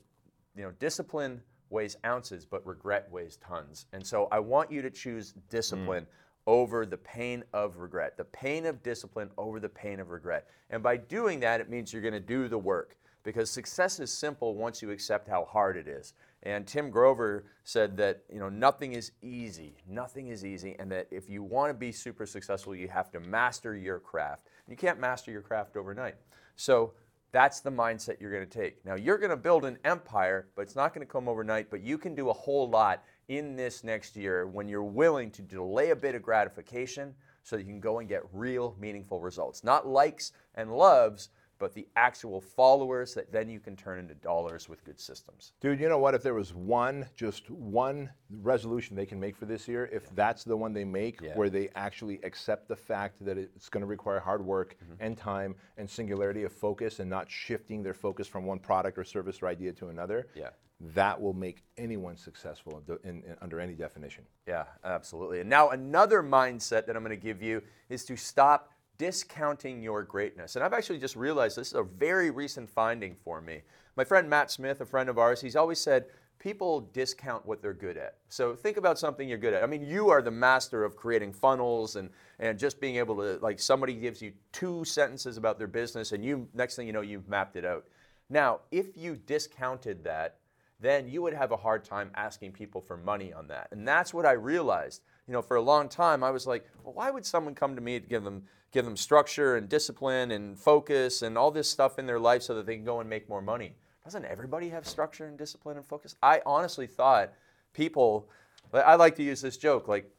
you 0.56 0.62
know, 0.62 0.70
discipline 0.78 1.42
weighs 1.70 1.97
ounces, 2.06 2.44
but 2.44 2.64
regret 2.66 3.08
weighs 3.11 3.37
tons. 3.37 3.87
And 3.92 4.06
so 4.06 4.28
I 4.30 4.38
want 4.38 4.70
you 4.70 4.80
to 4.82 4.90
choose 4.90 5.35
discipline. 5.50 6.04
Mm. 6.04 6.14
Over 6.47 6.87
the 6.87 6.97
pain 6.97 7.44
of 7.52 7.76
regret, 7.76 8.16
the 8.16 8.25
pain 8.25 8.64
of 8.64 8.82
discipline 8.82 9.28
over 9.37 9.61
the 9.61 9.68
pain 9.68 10.00
of 10.00 10.08
regret. 10.08 10.47
And 10.70 10.82
by 10.82 10.97
doing 10.97 11.40
that, 11.40 11.61
it 11.61 11.68
means 11.68 11.92
you're 11.92 12.00
going 12.00 12.14
to 12.14 12.20
do 12.20 12.49
the 12.49 12.56
work 12.56 12.97
because 13.23 13.50
success 13.50 14.00
is 14.00 14.11
simple 14.11 14.54
once 14.54 14.80
you 14.80 14.90
accept 14.90 15.28
how 15.28 15.44
hard 15.44 15.76
it 15.76 15.87
is. 15.87 16.14
And 16.45 16.66
Tim 16.66 16.90
Grover 16.90 17.47
said 17.64 17.97
that 17.99 18.23
you 18.33 18.38
know 18.38 18.49
nothing 18.49 18.92
is 18.92 19.12
easy, 19.23 19.76
nothing 19.88 20.28
is 20.28 20.45
easy, 20.45 20.76
and 20.78 20.90
that 20.92 21.09
if 21.11 21.28
you 21.28 21.42
want 21.42 21.71
to 21.71 21.75
be 21.75 21.92
super 21.92 22.26
successful, 22.26 22.75
you 22.75 22.88
have 22.88 23.11
to 23.12 23.21
master 23.21 23.76
your 23.76 23.99
craft. 23.99 24.47
You 24.68 24.76
can't 24.76 25.00
master 25.00 25.30
your 25.30 25.42
craft 25.42 25.76
overnight. 25.76 26.16
So 26.57 26.95
That's 27.30 27.61
the 27.61 27.71
mindset 27.71 28.21
you're 28.21 28.33
going 28.33 28.49
to 28.49 28.59
take. 28.59 28.85
Now, 28.87 28.95
you're 28.95 29.18
going 29.18 29.30
to 29.30 29.37
build 29.37 29.64
an 29.64 29.78
empire, 29.85 30.49
but 30.57 30.62
it's 30.62 30.76
not 30.76 30.95
going 30.95 31.07
to 31.07 31.12
come 31.12 31.28
overnight. 31.28 31.71
But 31.71 31.83
you 31.83 31.99
can 31.99 32.14
do 32.14 32.30
a 32.30 32.33
whole 32.33 32.68
lot 32.71 33.04
in 33.28 33.54
this 33.54 33.85
next 33.85 34.16
year 34.16 34.47
when 34.47 34.66
you're 34.66 34.83
willing 34.83 35.30
to 35.33 35.42
delay 35.42 35.90
a 35.90 35.97
bit 35.97 36.14
of 36.14 36.23
gratification 36.23 37.14
so 37.42 37.57
you 37.57 37.64
can 37.64 37.80
go 37.80 37.99
and 37.99 38.09
get 38.09 38.23
real, 38.33 38.75
meaningful 38.80 39.21
results. 39.21 39.62
Not 39.62 39.87
likes 39.87 40.33
and 40.54 40.75
loves, 40.75 41.28
but 41.58 41.74
the 41.74 41.86
actual 41.96 42.40
followers 42.40 43.14
that 43.14 43.32
then 43.32 43.48
you 43.48 43.60
can 43.60 43.76
turn 43.76 43.98
into 43.98 44.14
dollars 44.14 44.68
with 44.68 44.84
good 44.84 45.00
systems. 45.00 45.52
Dude, 45.60 45.80
you 45.80 45.88
know 45.88 45.98
what? 45.98 46.14
If 46.14 46.22
there 46.22 46.34
was 46.34 46.54
one, 46.54 47.06
just 47.16 47.50
one 47.50 48.10
resolution 48.30 48.96
they 48.96 49.06
can 49.06 49.18
make 49.20 49.36
for 49.36 49.46
this 49.46 49.66
year, 49.68 49.88
if 49.92 50.08
that's 50.14 50.44
the 50.44 50.56
one 50.56 50.72
they 50.72 50.84
make, 50.84 51.20
Yeah. 51.20 51.34
where 51.36 51.50
they 51.50 51.68
actually 51.74 52.20
accept 52.22 52.68
the 52.68 52.76
fact 52.76 53.24
that 53.24 53.36
it's 53.38 53.68
going 53.68 53.80
to 53.82 53.86
require 53.86 54.20
hard 54.20 54.44
work 54.44 54.76
Mm-hmm. 54.82 54.94
and 55.04 55.16
time 55.18 55.54
and 55.76 55.88
singularity 55.88 56.44
of 56.44 56.52
focus 56.52 57.00
and 57.00 57.10
not 57.10 57.30
shifting 57.30 57.82
their 57.82 57.94
focus 57.94 58.28
from 58.28 58.44
one 58.44 58.58
product 58.58 58.96
or 58.98 59.04
service 59.04 59.42
or 59.42 59.48
idea 59.48 59.72
to 59.72 59.88
another, 59.88 60.28
Yeah. 60.34 60.50
that 60.94 61.20
will 61.20 61.32
make 61.34 61.64
anyone 61.76 62.16
successful 62.16 62.82
in, 63.04 63.22
in, 63.24 63.36
under 63.40 63.58
any 63.60 63.74
definition. 63.74 64.24
Yeah, 64.46 64.64
absolutely. 64.84 65.40
And 65.40 65.50
now 65.50 65.70
another 65.70 66.22
mindset 66.22 66.86
that 66.86 66.96
I'm 66.96 67.02
going 67.02 67.10
to 67.10 67.16
give 67.22 67.42
you 67.42 67.62
is 67.88 68.04
to 68.04 68.16
stop 68.16 68.72
discounting 68.98 69.80
your 69.80 70.02
greatness. 70.02 70.56
And 70.56 70.64
I've 70.64 70.72
actually 70.72 70.98
just 70.98 71.16
realized 71.16 71.56
this 71.56 71.68
is 71.68 71.74
a 71.74 71.82
very 71.82 72.30
recent 72.30 72.68
finding 72.68 73.14
for 73.14 73.40
me. 73.40 73.62
My 73.96 74.04
friend 74.04 74.28
Matt 74.28 74.50
Smith, 74.50 74.80
a 74.80 74.86
friend 74.86 75.08
of 75.08 75.18
ours, 75.18 75.40
he's 75.40 75.56
always 75.56 75.80
said 75.80 76.06
people 76.38 76.82
discount 76.92 77.44
what 77.46 77.62
they're 77.62 77.72
good 77.72 77.96
at. 77.96 78.16
So 78.28 78.54
think 78.54 78.76
about 78.76 78.98
something 78.98 79.28
you're 79.28 79.38
good 79.38 79.54
at. 79.54 79.62
I 79.62 79.66
mean, 79.66 79.84
you 79.84 80.08
are 80.10 80.22
the 80.22 80.30
master 80.30 80.84
of 80.84 80.96
creating 80.96 81.32
funnels 81.32 81.96
and 81.96 82.10
and 82.38 82.58
just 82.58 82.80
being 82.80 82.96
able 82.96 83.16
to 83.16 83.38
like 83.42 83.58
somebody 83.58 83.94
gives 83.94 84.22
you 84.22 84.32
two 84.52 84.84
sentences 84.84 85.36
about 85.36 85.58
their 85.58 85.66
business 85.66 86.12
and 86.12 86.24
you 86.24 86.48
next 86.54 86.76
thing 86.76 86.86
you 86.86 86.92
know 86.92 87.00
you've 87.00 87.28
mapped 87.28 87.56
it 87.56 87.64
out. 87.64 87.86
Now, 88.30 88.60
if 88.70 88.96
you 88.96 89.16
discounted 89.16 90.04
that, 90.04 90.36
then 90.80 91.08
you 91.08 91.22
would 91.22 91.34
have 91.34 91.50
a 91.50 91.56
hard 91.56 91.84
time 91.84 92.10
asking 92.14 92.52
people 92.52 92.80
for 92.80 92.96
money 92.96 93.32
on 93.32 93.48
that. 93.48 93.68
And 93.72 93.86
that's 93.86 94.14
what 94.14 94.26
I 94.26 94.32
realized. 94.32 95.02
You 95.28 95.35
know, 95.35 95.42
for 95.42 95.56
a 95.56 95.62
long 95.62 95.88
time, 95.88 96.25
I 96.25 96.30
was 96.30 96.47
like, 96.47 96.66
well, 96.82 96.94
why 96.94 97.11
would 97.11 97.25
someone 97.25 97.54
come 97.54 97.75
to 97.75 97.82
me 97.82 98.00
to 98.00 98.06
give 98.06 98.25
them 98.25 98.44
give 98.70 98.85
them 98.85 98.97
structure 98.97 99.56
and 99.56 99.68
discipline 99.68 100.30
and 100.30 100.58
focus 100.58 101.23
and 101.23 101.38
all 101.38 101.50
this 101.50 101.70
stuff 101.70 101.99
in 101.99 102.06
their 102.06 102.18
life 102.18 102.42
so 102.42 102.54
that 102.54 102.66
they 102.66 102.75
can 102.75 102.85
go 102.85 103.00
and 103.00 103.08
make 103.08 103.28
more 103.28 103.42
money? 103.42 103.75
Doesn't 104.04 104.25
everybody 104.25 104.70
have 104.70 104.87
structure 104.87 105.26
and 105.26 105.37
discipline 105.37 105.76
and 105.76 105.87
focus? 105.87 106.16
I 106.23 106.40
honestly 106.47 106.87
thought 106.87 107.32
people. 107.73 108.28
I 108.73 108.97
like 108.97 109.16
to 109.16 109.23
use 109.23 109.40
this 109.40 109.56
joke, 109.56 109.87
like 109.87 110.11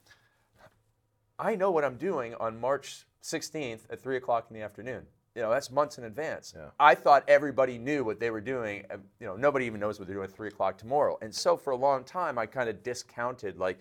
I 1.39 1.55
know 1.55 1.71
what 1.71 1.83
I'm 1.83 1.95
doing 1.95 2.35
on 2.35 2.59
March 2.59 3.05
16th 3.23 3.81
at 3.89 4.01
three 4.01 4.17
o'clock 4.17 4.47
in 4.49 4.55
the 4.55 4.61
afternoon. 4.61 5.03
You 5.35 5.43
know, 5.43 5.51
that's 5.51 5.71
months 5.71 5.97
in 5.97 6.03
advance. 6.03 6.53
Yeah. 6.55 6.69
I 6.79 6.95
thought 6.95 7.23
everybody 7.27 7.77
knew 7.77 8.03
what 8.03 8.19
they 8.19 8.29
were 8.29 8.41
doing. 8.41 8.83
You 9.19 9.27
know, 9.27 9.35
nobody 9.35 9.65
even 9.65 9.79
knows 9.79 9.99
what 9.99 10.07
they're 10.07 10.15
doing 10.15 10.29
at 10.29 10.35
three 10.35 10.49
o'clock 10.49 10.77
tomorrow. 10.77 11.17
And 11.21 11.33
so 11.33 11.55
for 11.55 11.71
a 11.71 11.77
long 11.77 12.03
time, 12.03 12.37
I 12.37 12.45
kind 12.45 12.67
of 12.67 12.83
discounted 12.83 13.57
like, 13.57 13.79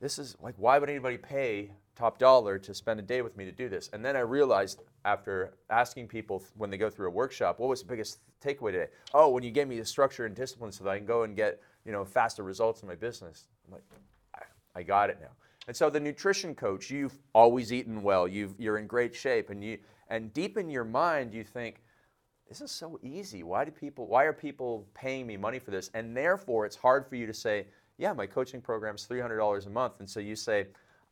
this 0.00 0.18
is 0.18 0.36
like, 0.40 0.54
why 0.56 0.78
would 0.78 0.88
anybody 0.88 1.16
pay 1.16 1.72
top 1.96 2.18
dollar 2.18 2.58
to 2.58 2.72
spend 2.72 3.00
a 3.00 3.02
day 3.02 3.22
with 3.22 3.36
me 3.36 3.44
to 3.44 3.52
do 3.52 3.68
this? 3.68 3.90
And 3.92 4.04
then 4.04 4.16
I 4.16 4.20
realized 4.20 4.82
after 5.04 5.54
asking 5.70 6.08
people 6.08 6.42
when 6.56 6.70
they 6.70 6.76
go 6.76 6.88
through 6.88 7.08
a 7.08 7.10
workshop, 7.10 7.58
what 7.58 7.68
was 7.68 7.82
the 7.82 7.88
biggest 7.88 8.18
takeaway 8.40 8.72
today? 8.72 8.88
Oh, 9.12 9.30
when 9.30 9.42
you 9.42 9.50
gave 9.50 9.66
me 9.66 9.78
the 9.78 9.84
structure 9.84 10.26
and 10.26 10.34
discipline 10.34 10.70
so 10.70 10.84
that 10.84 10.90
I 10.90 10.98
can 10.98 11.06
go 11.06 11.24
and 11.24 11.34
get, 11.34 11.60
you 11.84 11.92
know, 11.92 12.04
faster 12.04 12.42
results 12.42 12.82
in 12.82 12.88
my 12.88 12.94
business. 12.94 13.46
I'm 13.66 13.74
like, 13.74 13.84
I, 14.74 14.82
got 14.82 15.10
it 15.10 15.18
now. 15.20 15.30
And 15.66 15.76
so 15.76 15.90
the 15.90 15.98
nutrition 15.98 16.54
coach, 16.54 16.90
you've 16.90 17.18
always 17.34 17.72
eaten 17.72 18.02
well, 18.02 18.28
you've, 18.28 18.54
you're 18.58 18.78
in 18.78 18.86
great 18.86 19.14
shape, 19.14 19.50
and 19.50 19.62
you 19.62 19.78
and 20.08 20.32
deep 20.32 20.56
in 20.56 20.70
your 20.70 20.84
mind 20.84 21.34
you 21.34 21.44
think, 21.44 21.82
this 22.48 22.62
is 22.62 22.70
so 22.70 22.98
easy. 23.02 23.42
Why 23.42 23.64
do 23.64 23.70
people? 23.70 24.06
Why 24.06 24.24
are 24.24 24.32
people 24.32 24.86
paying 24.94 25.26
me 25.26 25.36
money 25.36 25.58
for 25.58 25.70
this? 25.70 25.90
And 25.92 26.16
therefore, 26.16 26.64
it's 26.64 26.76
hard 26.76 27.06
for 27.06 27.16
you 27.16 27.26
to 27.26 27.34
say, 27.34 27.66
yeah, 27.98 28.12
my 28.12 28.26
coaching 28.26 28.60
program's 28.60 29.04
three 29.04 29.20
hundred 29.20 29.38
dollars 29.38 29.66
a 29.66 29.70
month, 29.70 29.94
and 29.98 30.08
so 30.08 30.20
you 30.20 30.36
say, 30.36 30.68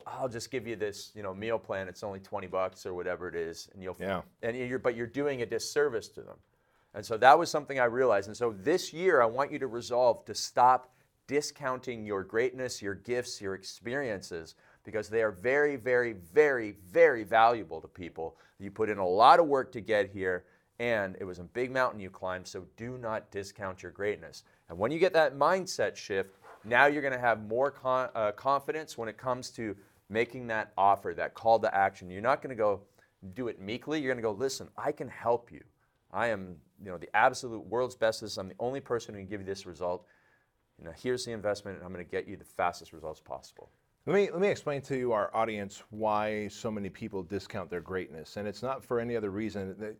I'll 0.06 0.28
just 0.28 0.50
give 0.50 0.66
you 0.66 0.76
this, 0.76 1.10
you 1.14 1.22
know, 1.22 1.34
meal 1.34 1.58
plan. 1.58 1.88
It's 1.88 2.02
only 2.02 2.20
twenty 2.20 2.46
bucks 2.46 2.86
or 2.86 2.94
whatever 2.94 3.28
it 3.28 3.34
is, 3.34 3.68
and 3.74 3.82
you'll 3.82 3.96
Yeah. 3.98 4.22
and 4.42 4.56
you're 4.56 4.78
but 4.78 4.94
you're 4.94 5.06
doing 5.06 5.42
a 5.42 5.46
disservice 5.46 6.08
to 6.10 6.22
them. 6.22 6.36
And 6.94 7.04
so 7.04 7.18
that 7.18 7.38
was 7.38 7.50
something 7.50 7.78
I 7.78 7.84
realized. 7.84 8.28
And 8.28 8.36
so 8.36 8.52
this 8.52 8.92
year, 8.92 9.20
I 9.20 9.26
want 9.26 9.52
you 9.52 9.58
to 9.58 9.66
resolve 9.66 10.24
to 10.24 10.34
stop 10.34 10.94
discounting 11.26 12.06
your 12.06 12.22
greatness, 12.22 12.80
your 12.80 12.94
gifts, 12.94 13.40
your 13.40 13.54
experiences, 13.54 14.54
because 14.84 15.08
they 15.08 15.22
are 15.22 15.32
very, 15.32 15.76
very, 15.76 16.12
very, 16.12 16.76
very 16.90 17.24
valuable 17.24 17.80
to 17.82 17.88
people. 17.88 18.36
You 18.58 18.70
put 18.70 18.88
in 18.88 18.96
a 18.98 19.06
lot 19.06 19.40
of 19.40 19.46
work 19.46 19.72
to 19.72 19.80
get 19.80 20.08
here, 20.08 20.44
and 20.78 21.16
it 21.20 21.24
was 21.24 21.38
a 21.38 21.44
big 21.44 21.70
mountain 21.70 22.00
you 22.00 22.08
climbed, 22.08 22.46
so 22.46 22.64
do 22.76 22.96
not 22.96 23.30
discount 23.30 23.82
your 23.82 23.92
greatness. 23.92 24.44
And 24.70 24.78
when 24.78 24.90
you 24.90 24.98
get 24.98 25.12
that 25.14 25.36
mindset 25.36 25.96
shift, 25.96 26.38
now 26.66 26.86
you're 26.86 27.02
going 27.02 27.14
to 27.14 27.20
have 27.20 27.46
more 27.46 27.70
con- 27.70 28.10
uh, 28.14 28.32
confidence 28.32 28.98
when 28.98 29.08
it 29.08 29.16
comes 29.16 29.50
to 29.50 29.76
making 30.08 30.46
that 30.48 30.72
offer, 30.76 31.14
that 31.14 31.34
call 31.34 31.58
to 31.60 31.74
action. 31.74 32.10
You're 32.10 32.22
not 32.22 32.42
going 32.42 32.50
to 32.50 32.60
go 32.60 32.80
do 33.34 33.48
it 33.48 33.60
meekly. 33.60 34.00
You're 34.00 34.12
going 34.12 34.22
to 34.22 34.28
go, 34.28 34.32
listen, 34.32 34.68
I 34.76 34.92
can 34.92 35.08
help 35.08 35.50
you. 35.50 35.62
I 36.12 36.28
am, 36.28 36.56
you 36.82 36.90
know, 36.90 36.98
the 36.98 37.14
absolute 37.14 37.64
world's 37.66 37.96
bestest. 37.96 38.38
I'm 38.38 38.48
the 38.48 38.54
only 38.58 38.80
person 38.80 39.14
who 39.14 39.20
can 39.20 39.28
give 39.28 39.40
you 39.40 39.46
this 39.46 39.66
result. 39.66 40.06
You 40.78 40.84
know, 40.84 40.92
here's 40.96 41.24
the 41.24 41.32
investment, 41.32 41.78
and 41.78 41.86
I'm 41.86 41.92
going 41.92 42.04
to 42.04 42.10
get 42.10 42.28
you 42.28 42.36
the 42.36 42.44
fastest 42.44 42.92
results 42.92 43.20
possible. 43.20 43.70
Let 44.06 44.14
me 44.14 44.30
let 44.30 44.40
me 44.40 44.48
explain 44.48 44.82
to 44.82 45.10
our 45.10 45.34
audience 45.34 45.82
why 45.90 46.46
so 46.46 46.70
many 46.70 46.88
people 46.88 47.24
discount 47.24 47.70
their 47.70 47.80
greatness, 47.80 48.36
and 48.36 48.46
it's 48.46 48.62
not 48.62 48.84
for 48.84 49.00
any 49.00 49.16
other 49.16 49.30
reason. 49.30 49.96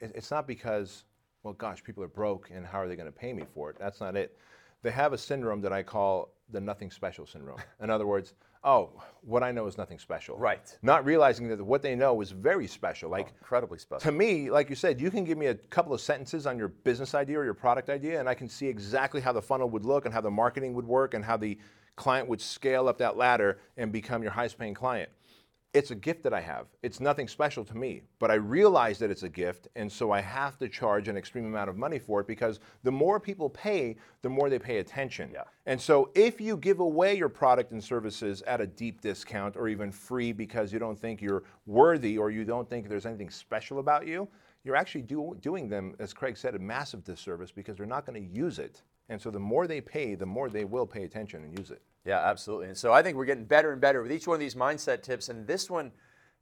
It's 0.00 0.30
not 0.30 0.46
because, 0.46 1.04
well, 1.42 1.52
gosh, 1.52 1.84
people 1.84 2.02
are 2.02 2.08
broke, 2.08 2.48
and 2.54 2.64
how 2.64 2.80
are 2.80 2.88
they 2.88 2.96
going 2.96 3.12
to 3.12 3.12
pay 3.12 3.34
me 3.34 3.44
for 3.52 3.68
it? 3.68 3.76
That's 3.78 4.00
not 4.00 4.16
it. 4.16 4.38
They 4.82 4.90
have 4.90 5.12
a 5.12 5.18
syndrome 5.18 5.60
that 5.62 5.72
I 5.72 5.82
call 5.82 6.32
the 6.50 6.60
nothing 6.60 6.90
special 6.90 7.26
syndrome. 7.26 7.58
In 7.82 7.90
other 7.90 8.06
words, 8.06 8.34
oh, 8.64 8.90
what 9.22 9.42
I 9.42 9.52
know 9.52 9.66
is 9.66 9.78
nothing 9.78 9.98
special. 9.98 10.36
Right. 10.36 10.76
Not 10.82 11.04
realizing 11.04 11.48
that 11.48 11.62
what 11.62 11.82
they 11.82 11.94
know 11.94 12.20
is 12.20 12.30
very 12.30 12.66
special. 12.66 13.10
Like 13.10 13.28
Incredibly 13.28 13.78
special. 13.78 14.00
to 14.00 14.12
me, 14.12 14.50
like 14.50 14.70
you 14.70 14.76
said, 14.76 15.00
you 15.00 15.10
can 15.10 15.24
give 15.24 15.38
me 15.38 15.46
a 15.46 15.54
couple 15.54 15.92
of 15.92 16.00
sentences 16.00 16.46
on 16.46 16.58
your 16.58 16.68
business 16.68 17.14
idea 17.14 17.38
or 17.38 17.44
your 17.44 17.54
product 17.54 17.88
idea, 17.90 18.20
and 18.20 18.28
I 18.28 18.34
can 18.34 18.48
see 18.48 18.66
exactly 18.66 19.20
how 19.20 19.32
the 19.32 19.42
funnel 19.42 19.68
would 19.70 19.84
look 19.84 20.04
and 20.04 20.14
how 20.14 20.20
the 20.20 20.30
marketing 20.30 20.74
would 20.74 20.86
work 20.86 21.14
and 21.14 21.24
how 21.24 21.36
the 21.36 21.58
client 21.96 22.28
would 22.28 22.40
scale 22.40 22.88
up 22.88 22.98
that 22.98 23.16
ladder 23.16 23.58
and 23.76 23.92
become 23.92 24.22
your 24.22 24.32
highest 24.32 24.58
paying 24.58 24.74
client. 24.74 25.10
It's 25.72 25.92
a 25.92 25.94
gift 25.94 26.24
that 26.24 26.34
I 26.34 26.40
have. 26.40 26.66
It's 26.82 26.98
nothing 26.98 27.28
special 27.28 27.64
to 27.64 27.76
me, 27.76 28.02
but 28.18 28.28
I 28.28 28.34
realize 28.34 28.98
that 28.98 29.10
it's 29.10 29.22
a 29.22 29.28
gift, 29.28 29.68
and 29.76 29.90
so 29.90 30.10
I 30.10 30.20
have 30.20 30.58
to 30.58 30.68
charge 30.68 31.06
an 31.06 31.16
extreme 31.16 31.46
amount 31.46 31.70
of 31.70 31.76
money 31.76 32.00
for 32.00 32.20
it 32.20 32.26
because 32.26 32.58
the 32.82 32.90
more 32.90 33.20
people 33.20 33.48
pay, 33.48 33.94
the 34.22 34.28
more 34.28 34.50
they 34.50 34.58
pay 34.58 34.78
attention. 34.78 35.30
Yeah. 35.32 35.44
And 35.66 35.80
so 35.80 36.10
if 36.16 36.40
you 36.40 36.56
give 36.56 36.80
away 36.80 37.16
your 37.16 37.28
product 37.28 37.70
and 37.70 37.82
services 37.82 38.42
at 38.48 38.60
a 38.60 38.66
deep 38.66 39.00
discount 39.00 39.56
or 39.56 39.68
even 39.68 39.92
free 39.92 40.32
because 40.32 40.72
you 40.72 40.80
don't 40.80 40.98
think 40.98 41.22
you're 41.22 41.44
worthy 41.66 42.18
or 42.18 42.32
you 42.32 42.44
don't 42.44 42.68
think 42.68 42.88
there's 42.88 43.06
anything 43.06 43.30
special 43.30 43.78
about 43.78 44.08
you, 44.08 44.26
you're 44.64 44.76
actually 44.76 45.02
do, 45.02 45.36
doing 45.40 45.68
them, 45.68 45.94
as 45.98 46.12
Craig 46.12 46.36
said, 46.36 46.54
a 46.54 46.58
massive 46.58 47.04
disservice 47.04 47.50
because 47.50 47.76
they're 47.76 47.86
not 47.86 48.06
going 48.06 48.22
to 48.22 48.34
use 48.34 48.58
it. 48.58 48.82
And 49.08 49.20
so 49.20 49.30
the 49.30 49.40
more 49.40 49.66
they 49.66 49.80
pay, 49.80 50.14
the 50.14 50.26
more 50.26 50.48
they 50.48 50.64
will 50.64 50.86
pay 50.86 51.04
attention 51.04 51.42
and 51.42 51.58
use 51.58 51.70
it. 51.70 51.82
Yeah, 52.04 52.20
absolutely. 52.20 52.68
And 52.68 52.76
so 52.76 52.92
I 52.92 53.02
think 53.02 53.16
we're 53.16 53.24
getting 53.24 53.44
better 53.44 53.72
and 53.72 53.80
better 53.80 54.02
with 54.02 54.12
each 54.12 54.26
one 54.26 54.34
of 54.34 54.40
these 54.40 54.54
mindset 54.54 55.02
tips. 55.02 55.28
And 55.28 55.46
this 55.46 55.68
one, 55.68 55.90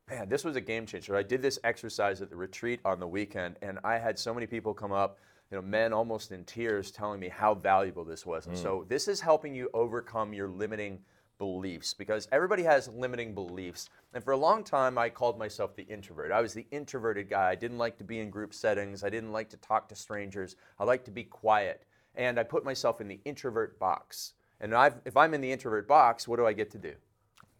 man, 0.08 0.28
this 0.28 0.44
was 0.44 0.56
a 0.56 0.60
game 0.60 0.87
changer. 0.87 1.16
I 1.16 1.22
did 1.22 1.42
this 1.42 1.58
exercise 1.64 2.20
at 2.20 2.30
the 2.30 2.37
retreat 2.37 2.80
on 2.84 3.00
the 3.00 3.06
weekend, 3.06 3.56
and 3.62 3.78
I 3.84 3.98
had 3.98 4.18
so 4.18 4.34
many 4.34 4.46
people 4.46 4.75
come 4.75 4.92
up, 4.92 5.18
you 5.50 5.56
know, 5.56 5.62
men 5.62 5.92
almost 5.92 6.30
in 6.30 6.44
tears, 6.44 6.90
telling 6.90 7.20
me 7.20 7.28
how 7.28 7.54
valuable 7.54 8.04
this 8.04 8.26
was. 8.26 8.46
And 8.46 8.56
mm. 8.56 8.62
so 8.62 8.84
this 8.88 9.08
is 9.08 9.20
helping 9.20 9.54
you 9.54 9.70
overcome 9.75 10.32
your 10.32 10.48
limiting 10.48 11.00
beliefs 11.38 11.95
because 11.95 12.28
everybody 12.33 12.62
has 12.62 12.88
limiting 12.88 13.35
beliefs. 13.35 13.88
And 14.14 14.23
for 14.23 14.33
a 14.33 14.37
long 14.37 14.64
time, 14.64 14.99
I 14.99 15.09
called 15.09 15.38
myself 15.38 15.76
the 15.76 15.85
introvert. 15.85 16.33
I 16.33 16.40
was 16.40 16.54
the 16.54 16.66
introverted 16.71 17.30
guy. 17.30 17.50
I 17.50 17.54
didn't 17.54 17.78
like 17.78 17.97
to 17.99 18.04
be 18.04 18.21
in 18.21 18.30
group 18.30 18.52
settings. 18.52 19.04
I 19.04 19.11
didn't 19.11 19.33
like 19.33 19.49
to 19.50 19.57
talk 19.59 19.88
to 19.88 19.95
strangers. 19.95 20.57
I 20.78 20.85
like 20.85 21.04
to 21.04 21.11
be 21.11 21.25
quiet. 21.25 21.85
And 22.14 22.38
I 22.38 22.42
put 22.42 22.64
myself 22.64 23.00
in 23.00 23.09
the 23.09 23.21
introvert 23.25 23.78
box. 23.78 24.35
And 24.61 24.75
I've, 24.75 24.97
if 25.04 25.16
I'm 25.16 25.35
in 25.35 25.40
the 25.40 25.52
introvert 25.52 25.87
box, 25.87 26.26
what 26.26 26.37
do 26.37 26.47
I 26.47 26.52
get 26.52 26.71
to 26.73 26.78
do? 26.78 26.95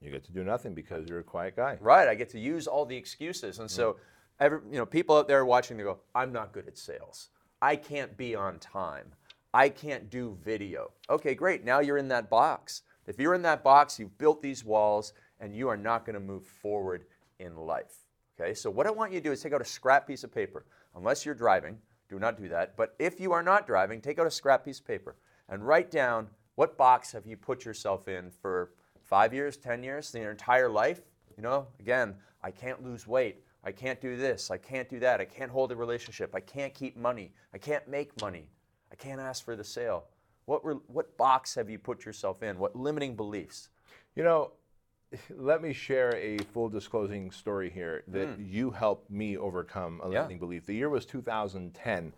You 0.01 0.11
get 0.11 0.25
to 0.25 0.33
do 0.33 0.45
nothing 0.45 0.75
because 0.75 1.09
you're 1.09 1.21
a 1.21 1.25
quiet 1.25 1.57
guy. 1.57 1.79
Right, 1.81 2.09
I 2.09 2.15
get 2.15 2.29
to 2.31 2.39
use 2.39 2.67
all 2.67 2.85
the 2.85 2.97
excuses. 2.97 3.59
And 3.59 3.71
so, 3.71 3.93
mm-hmm. 3.93 4.01
every, 4.41 4.59
you 4.71 4.79
know, 4.79 4.87
people 4.87 5.17
out 5.17 5.29
there 5.29 5.45
watching, 5.45 5.77
they 5.77 5.83
go, 5.83 5.99
I'm 6.15 6.33
not 6.33 6.53
good 6.53 6.69
at 6.69 6.79
sales. 6.79 7.31
I 7.61 7.77
can't 7.77 8.17
be 8.17 8.35
on 8.35 8.59
time. 8.59 9.13
I 9.53 9.69
can't 9.69 10.11
do 10.11 10.37
video. 10.45 10.93
Okay, 11.11 11.35
great. 11.35 11.65
Now 11.65 11.81
you're 11.81 11.99
in 11.99 12.09
that 12.09 12.31
box. 12.31 12.83
If 13.09 13.19
you're 13.19 13.35
in 13.35 13.43
that 13.43 13.65
box, 13.65 13.99
you've 13.99 14.17
built 14.19 14.43
these 14.43 14.65
walls 14.65 15.15
and 15.41 15.55
you 15.57 15.69
are 15.69 15.77
not 15.77 16.05
going 16.05 16.15
to 16.15 16.21
move 16.21 16.45
forward 16.45 17.07
in 17.39 17.57
life. 17.57 18.05
Okay, 18.39 18.55
so 18.55 18.71
what 18.71 18.87
I 18.87 18.91
want 18.91 19.13
you 19.13 19.19
to 19.19 19.25
do 19.25 19.33
is 19.33 19.43
take 19.43 19.53
out 19.53 19.63
a 19.63 19.65
scrap 19.65 20.07
piece 20.07 20.23
of 20.23 20.33
paper. 20.33 20.67
Unless 20.95 21.25
you're 21.25 21.35
driving, 21.35 21.79
do 22.09 22.19
not 22.19 22.37
do 22.37 22.49
that. 22.51 22.77
But 22.77 22.95
if 22.99 23.19
you 23.19 23.33
are 23.33 23.43
not 23.43 23.67
driving, 23.67 24.01
take 24.01 24.19
out 24.19 24.27
a 24.27 24.31
scrap 24.31 24.65
piece 24.65 24.79
of 24.79 24.87
paper 24.87 25.17
and 25.49 25.67
write 25.67 25.91
down 25.91 26.29
what 26.55 26.77
box 26.77 27.11
have 27.13 27.27
you 27.27 27.37
put 27.37 27.65
yourself 27.65 28.09
in 28.09 28.31
for 28.31 28.73
five 29.03 29.33
years, 29.33 29.57
10 29.57 29.83
years, 29.83 30.15
your 30.15 30.31
entire 30.31 30.69
life? 30.69 31.01
You 31.37 31.43
know, 31.43 31.67
again, 31.81 32.15
I 32.43 32.51
can't 32.51 32.85
lose 32.85 33.07
weight. 33.07 33.43
I 33.65 33.69
I 33.69 33.73
can't 33.73 34.01
do 34.01 34.17
this. 34.17 34.51
I 34.51 34.57
can't 34.57 34.89
do 34.89 34.99
that. 35.01 35.21
I 35.21 35.27
can't 35.27 35.51
hold 35.51 35.73
a 35.73 35.77
relationship. 35.77 36.35
I 36.35 36.41
can't 36.41 36.73
keep 36.73 36.97
money. 36.97 37.33
I 37.53 37.59
can't 37.59 37.87
make 37.87 38.19
money. 38.19 38.49
I 38.91 38.95
can't 38.95 39.21
ask 39.21 39.45
for 39.45 39.57
the 39.57 39.65
sale. 39.65 40.05
What, 40.49 40.65
re- 40.65 40.77
what 40.87 41.15
box 41.19 41.55
have 41.57 41.69
you 41.69 41.79
put 41.79 42.07
yourself 42.07 42.43
in? 42.43 42.59
What 42.59 42.75
limiting 42.75 43.15
beliefs? 43.15 43.69
You 44.17 44.25
know, 44.25 44.53
let 45.37 45.61
me 45.63 45.75
share 45.75 46.17
a 46.17 46.39
full 46.39 46.71
disclosing 46.71 47.31
story 47.31 47.69
here 47.69 48.03
that 48.09 48.39
you 48.41 48.71
helped 48.71 49.11
me 49.11 49.37
overcome 49.37 50.01
a 50.03 50.07
Hmm. 50.07 50.13
Yeah. 50.13 50.19
limiting 50.21 50.39
belief. 50.39 50.65
The 50.65 50.75
year 50.75 50.89
was 50.89 51.05
2010. 51.05 52.15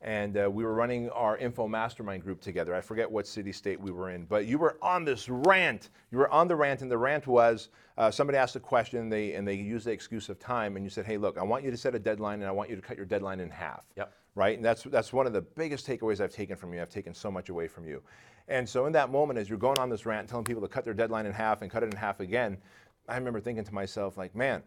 And 0.00 0.36
uh, 0.38 0.48
we 0.48 0.62
were 0.64 0.74
running 0.74 1.10
our 1.10 1.36
info 1.38 1.66
mastermind 1.66 2.22
group 2.22 2.40
together. 2.40 2.72
I 2.74 2.80
forget 2.80 3.08
what 3.10 3.26
city 3.26 3.50
state 3.52 3.80
we 3.80 3.90
were 3.90 4.10
in, 4.10 4.26
but 4.26 4.46
you 4.46 4.56
were 4.58 4.76
on 4.80 5.04
this 5.04 5.28
rant. 5.28 5.90
You 6.12 6.18
were 6.18 6.30
on 6.30 6.46
the 6.46 6.54
rant, 6.54 6.82
and 6.82 6.90
the 6.90 6.98
rant 6.98 7.26
was 7.26 7.68
uh, 7.96 8.08
somebody 8.08 8.38
asked 8.38 8.54
a 8.54 8.60
question, 8.60 9.08
they, 9.08 9.32
and 9.34 9.46
they 9.46 9.54
used 9.54 9.86
the 9.86 9.90
excuse 9.90 10.28
of 10.28 10.38
time, 10.38 10.76
and 10.76 10.84
you 10.84 10.90
said, 10.90 11.04
"Hey, 11.04 11.16
look, 11.16 11.36
I 11.36 11.42
want 11.42 11.64
you 11.64 11.72
to 11.72 11.76
set 11.76 11.96
a 11.96 11.98
deadline, 11.98 12.38
and 12.42 12.48
I 12.48 12.52
want 12.52 12.70
you 12.70 12.76
to 12.76 12.82
cut 12.82 12.96
your 12.96 13.06
deadline 13.06 13.40
in 13.40 13.50
half." 13.50 13.86
Yep. 13.96 14.12
Right? 14.38 14.56
And 14.56 14.64
that's 14.64 14.84
that's 14.84 15.12
one 15.12 15.26
of 15.26 15.32
the 15.32 15.42
biggest 15.42 15.86
takeaways 15.86 16.20
I've 16.20 16.32
taken 16.32 16.56
from 16.56 16.72
you. 16.72 16.80
I've 16.80 16.88
taken 16.88 17.12
so 17.12 17.30
much 17.30 17.48
away 17.48 17.66
from 17.66 17.86
you. 17.86 18.00
And 18.46 18.66
so 18.66 18.86
in 18.86 18.92
that 18.92 19.10
moment, 19.10 19.38
as 19.38 19.48
you're 19.50 19.58
going 19.58 19.78
on 19.78 19.90
this 19.90 20.06
rant, 20.06 20.28
telling 20.28 20.44
people 20.44 20.62
to 20.62 20.68
cut 20.68 20.84
their 20.84 20.94
deadline 20.94 21.26
in 21.26 21.32
half 21.32 21.60
and 21.60 21.70
cut 21.70 21.82
it 21.82 21.92
in 21.92 21.96
half 21.98 22.20
again, 22.20 22.56
I 23.08 23.16
remember 23.16 23.40
thinking 23.40 23.64
to 23.64 23.74
myself, 23.74 24.16
like, 24.16 24.34
man, 24.34 24.62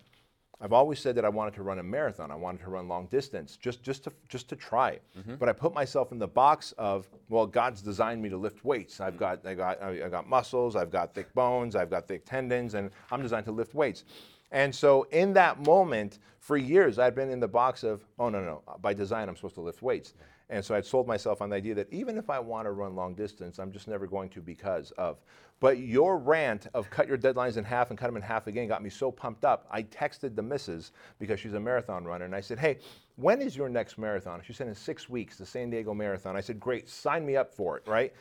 I've 0.60 0.74
always 0.74 1.00
said 1.00 1.16
that 1.16 1.26
I 1.26 1.30
wanted 1.30 1.56
to 1.56 1.64
run 1.64 1.80
a 1.80 1.84
marathon. 1.84 2.30
I 2.30 2.36
wanted 2.36 2.62
to 2.62 2.70
run 2.70 2.88
long 2.88 3.08
distance, 3.08 3.56
just 3.56 3.82
just 3.82 4.04
to 4.04 4.12
just 4.28 4.50
to 4.50 4.56
try. 4.58 5.00
Mm-hmm. 5.18 5.36
But 5.36 5.48
I 5.48 5.54
put 5.54 5.74
myself 5.74 6.12
in 6.12 6.20
the 6.20 6.28
box 6.28 6.74
of, 6.78 7.08
well, 7.30 7.48
God's 7.48 7.82
designed 7.82 8.22
me 8.22 8.30
to 8.30 8.38
lift 8.38 8.64
weights. 8.66 9.00
I've 9.00 9.14
mm-hmm. 9.14 9.20
got 9.20 9.48
I 9.48 9.54
got 9.56 9.82
I 9.82 10.06
I 10.06 10.10
got 10.10 10.28
muscles. 10.28 10.76
I've 10.76 10.92
got 10.92 11.16
thick 11.16 11.34
bones. 11.34 11.78
I've 11.78 11.90
got 11.90 12.08
thick 12.10 12.26
tendons, 12.26 12.76
and 12.76 12.92
I'm 13.10 13.22
designed 13.22 13.46
to 13.46 13.54
lift 13.54 13.74
weights. 13.74 14.04
And 14.52 14.74
so 14.74 15.04
in 15.12 15.34
that 15.34 15.66
moment, 15.66 16.20
for 16.40 16.58
years, 16.58 17.00
I'd 17.00 17.16
been 17.16 17.30
in 17.30 17.40
the 17.40 17.48
box 17.48 17.84
of, 17.84 18.06
oh, 18.20 18.30
no, 18.30 18.42
no, 18.42 18.62
by 18.82 18.94
design, 18.94 19.30
I'm 19.30 19.36
supposed 19.36 19.56
to 19.56 19.62
lift 19.62 19.82
weights. 19.82 20.14
And 20.50 20.66
so 20.66 20.76
I'd 20.76 20.86
sold 20.86 21.08
myself 21.08 21.42
on 21.42 21.50
the 21.50 21.56
idea 21.56 21.74
that 21.76 21.92
even 21.94 22.18
if 22.18 22.30
I 22.30 22.38
want 22.38 22.66
to 22.66 22.72
run 22.72 22.94
long 22.94 23.16
distance, 23.16 23.58
I'm 23.58 23.72
just 23.72 23.88
never 23.88 24.06
going 24.06 24.28
to 24.30 24.42
because 24.42 24.92
of. 24.98 25.22
But 25.62 25.78
your 25.78 26.18
rant 26.18 26.68
of 26.74 26.90
cut 26.90 27.08
your 27.08 27.18
deadlines 27.18 27.56
in 27.56 27.64
half 27.64 27.90
and 27.90 27.98
cut 27.98 28.08
them 28.08 28.18
in 28.18 28.22
half 28.22 28.48
again 28.48 28.68
got 28.68 28.84
me 28.84 28.90
so 28.90 29.12
pumped 29.12 29.46
up. 29.46 29.66
I 29.72 29.84
texted 29.84 30.36
the 30.36 30.42
missus 30.42 30.92
because 31.20 31.40
she's 31.40 31.54
a 31.54 31.60
marathon 31.60 32.04
runner, 32.04 32.26
and 32.26 32.36
I 32.36 32.42
said, 32.42 32.60
hey, 32.60 32.80
when 33.16 33.42
is 33.42 33.56
your 33.56 33.70
next 33.70 33.98
marathon? 33.98 34.42
She 34.44 34.52
said, 34.52 34.68
in 34.68 34.76
six 34.76 35.08
weeks, 35.08 35.38
the 35.38 35.46
San 35.46 35.70
Diego 35.70 35.94
Marathon. 35.94 36.36
I 36.36 36.42
said, 36.42 36.60
great, 36.60 36.90
sign 36.90 37.26
me 37.26 37.38
up 37.38 37.54
for 37.54 37.78
it, 37.78 37.88
right? 37.88 38.12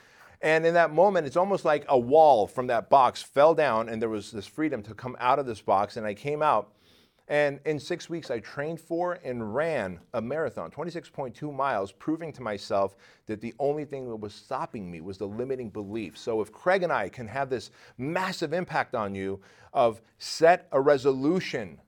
And 0.43 0.65
in 0.65 0.75
that 0.75 0.93
moment, 0.93 1.27
it's 1.27 1.37
almost 1.37 1.65
like 1.65 1.85
a 1.89 1.99
wall 1.99 2.47
from 2.47 2.69
that 2.69 2.89
box 2.89 3.23
fell 3.23 3.55
down, 3.55 3.89
and 3.89 4.01
there 4.01 4.09
was 4.09 4.31
this 4.31 4.47
freedom 4.47 4.83
to 4.85 4.95
come 4.95 5.17
out 5.21 5.39
of 5.39 5.47
this 5.47 5.61
box. 5.61 5.97
And 5.97 6.07
I 6.07 6.15
came 6.15 6.43
out, 6.43 6.73
and 7.29 7.61
in 7.67 7.79
six 7.79 8.09
weeks, 8.09 8.31
I 8.31 8.41
trained 8.41 8.81
for 8.81 9.19
and 9.23 9.55
ran 9.55 10.01
a 10.15 10.23
marathon, 10.23 10.71
26.2 10.71 11.55
miles, 11.55 11.93
proving 11.93 12.33
to 12.33 12.43
myself 12.43 12.97
that 13.27 13.41
the 13.41 13.55
only 13.59 13.85
thing 13.85 14.09
that 14.09 14.17
was 14.17 14.35
stopping 14.35 14.91
me 14.91 15.01
was 15.01 15.19
the 15.19 15.29
limiting 15.29 15.69
belief. 15.69 16.17
So 16.17 16.41
if 16.41 16.51
Craig 16.51 16.83
and 16.83 16.93
I 16.93 17.11
can 17.11 17.29
have 17.29 17.51
this 17.51 17.71
massive 17.99 18.55
impact 18.55 18.95
on 18.95 19.15
you 19.15 19.41
of 19.75 20.01
set 20.19 20.69
a 20.73 20.81
resolution 20.81 21.79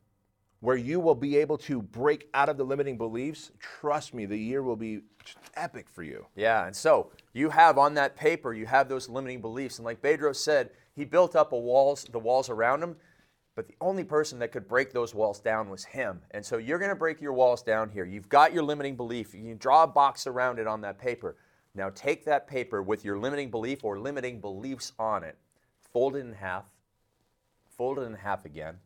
where 0.63 0.77
you 0.77 1.01
will 1.01 1.17
be 1.17 1.37
able 1.37 1.59
to 1.59 1.83
break 1.83 2.29
out 2.35 2.49
of 2.49 2.57
the 2.57 2.63
limiting 2.63 2.97
beliefs, 2.97 3.51
trust 3.59 4.15
me, 4.15 4.27
the 4.27 4.39
year 4.39 4.63
will 4.63 4.77
be 4.77 5.01
epic 5.57 5.89
for 5.91 6.05
you. 6.05 6.25
Yeah, 6.37 6.67
and 6.67 6.75
so 6.75 7.11
you 7.33 7.51
have 7.51 7.79
on 7.79 7.95
that 7.95 8.15
paper, 8.15 8.55
you 8.55 8.65
have 8.67 8.89
those 8.89 9.09
limiting 9.09 9.41
beliefs, 9.41 9.79
and 9.79 9.85
like 9.85 10.01
Bedros 10.01 10.37
said, 10.37 10.71
he 10.95 11.05
built 11.05 11.35
up 11.35 11.53
a 11.53 11.59
walls, 11.59 12.07
the 12.13 12.21
walls 12.21 12.49
around 12.49 12.81
him, 12.81 12.95
but 13.57 13.67
the 13.67 13.75
only 13.81 14.05
person 14.05 14.39
that 14.39 14.53
could 14.53 14.69
break 14.69 14.93
those 14.93 15.17
walls 15.17 15.41
down 15.41 15.69
was 15.69 15.85
him. 15.85 16.21
And 16.31 16.47
so 16.47 16.59
you're 16.59 16.79
to 16.79 16.95
break 16.95 17.21
your 17.21 17.33
walls 17.33 17.63
down 17.63 17.91
here. 17.91 18.05
You've 18.05 18.29
got 18.29 18.55
your 18.55 18.63
limiting 18.63 18.95
belief. 18.95 19.35
You 19.35 19.57
draw 19.57 19.83
a 19.83 19.89
box 19.89 20.29
around 20.29 20.61
it 20.61 20.69
on 20.69 20.81
that 20.83 20.97
paper. 20.97 21.37
Now 21.75 21.91
take 21.91 22.25
that 22.27 22.47
paper 22.47 22.83
with 22.83 23.05
your 23.05 23.19
limiting 23.19 23.51
belief 23.51 23.83
or 23.83 23.99
limiting 23.99 24.41
beliefs 24.41 24.93
on 24.97 25.25
it, 25.25 25.37
fold 25.93 26.15
it 26.15 26.21
in 26.21 26.35
half, 26.35 26.67
fold 27.77 27.99
it 27.99 28.03
in 28.03 28.15
half 28.15 28.45
again, 28.45 28.77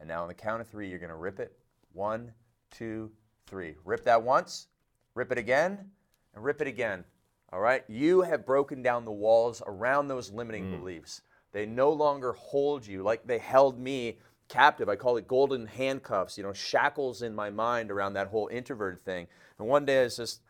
and 0.00 0.08
now 0.08 0.22
on 0.22 0.28
the 0.28 0.34
count 0.34 0.60
of 0.60 0.68
three, 0.68 0.88
you're 0.88 0.98
going 0.98 1.10
to 1.10 1.16
rip 1.16 1.38
it. 1.38 1.52
One, 1.92 2.32
two, 2.70 3.10
three. 3.46 3.76
Rip 3.84 4.02
that 4.04 4.22
once, 4.22 4.66
rip 5.14 5.30
it 5.30 5.38
again, 5.38 5.78
and 6.34 6.42
rip 6.42 6.60
it 6.60 6.66
again. 6.66 7.04
All 7.52 7.60
right? 7.60 7.84
You 7.88 8.22
have 8.22 8.46
broken 8.46 8.82
down 8.82 9.04
the 9.04 9.12
walls 9.12 9.62
around 9.66 10.08
those 10.08 10.32
limiting 10.32 10.64
mm. 10.64 10.78
beliefs. 10.78 11.22
They 11.52 11.66
no 11.66 11.90
longer 11.90 12.32
hold 12.32 12.86
you 12.86 13.02
like 13.02 13.26
they 13.26 13.38
held 13.38 13.78
me 13.78 14.18
captive. 14.48 14.88
I 14.88 14.96
call 14.96 15.16
it 15.16 15.28
golden 15.28 15.66
handcuffs, 15.66 16.38
you 16.38 16.44
know, 16.44 16.52
shackles 16.52 17.22
in 17.22 17.34
my 17.34 17.50
mind 17.50 17.90
around 17.90 18.14
that 18.14 18.28
whole 18.28 18.48
introverted 18.48 19.04
thing. 19.04 19.26
And 19.58 19.68
one 19.68 19.84
day 19.84 20.04
it's 20.04 20.16
just, 20.16 20.40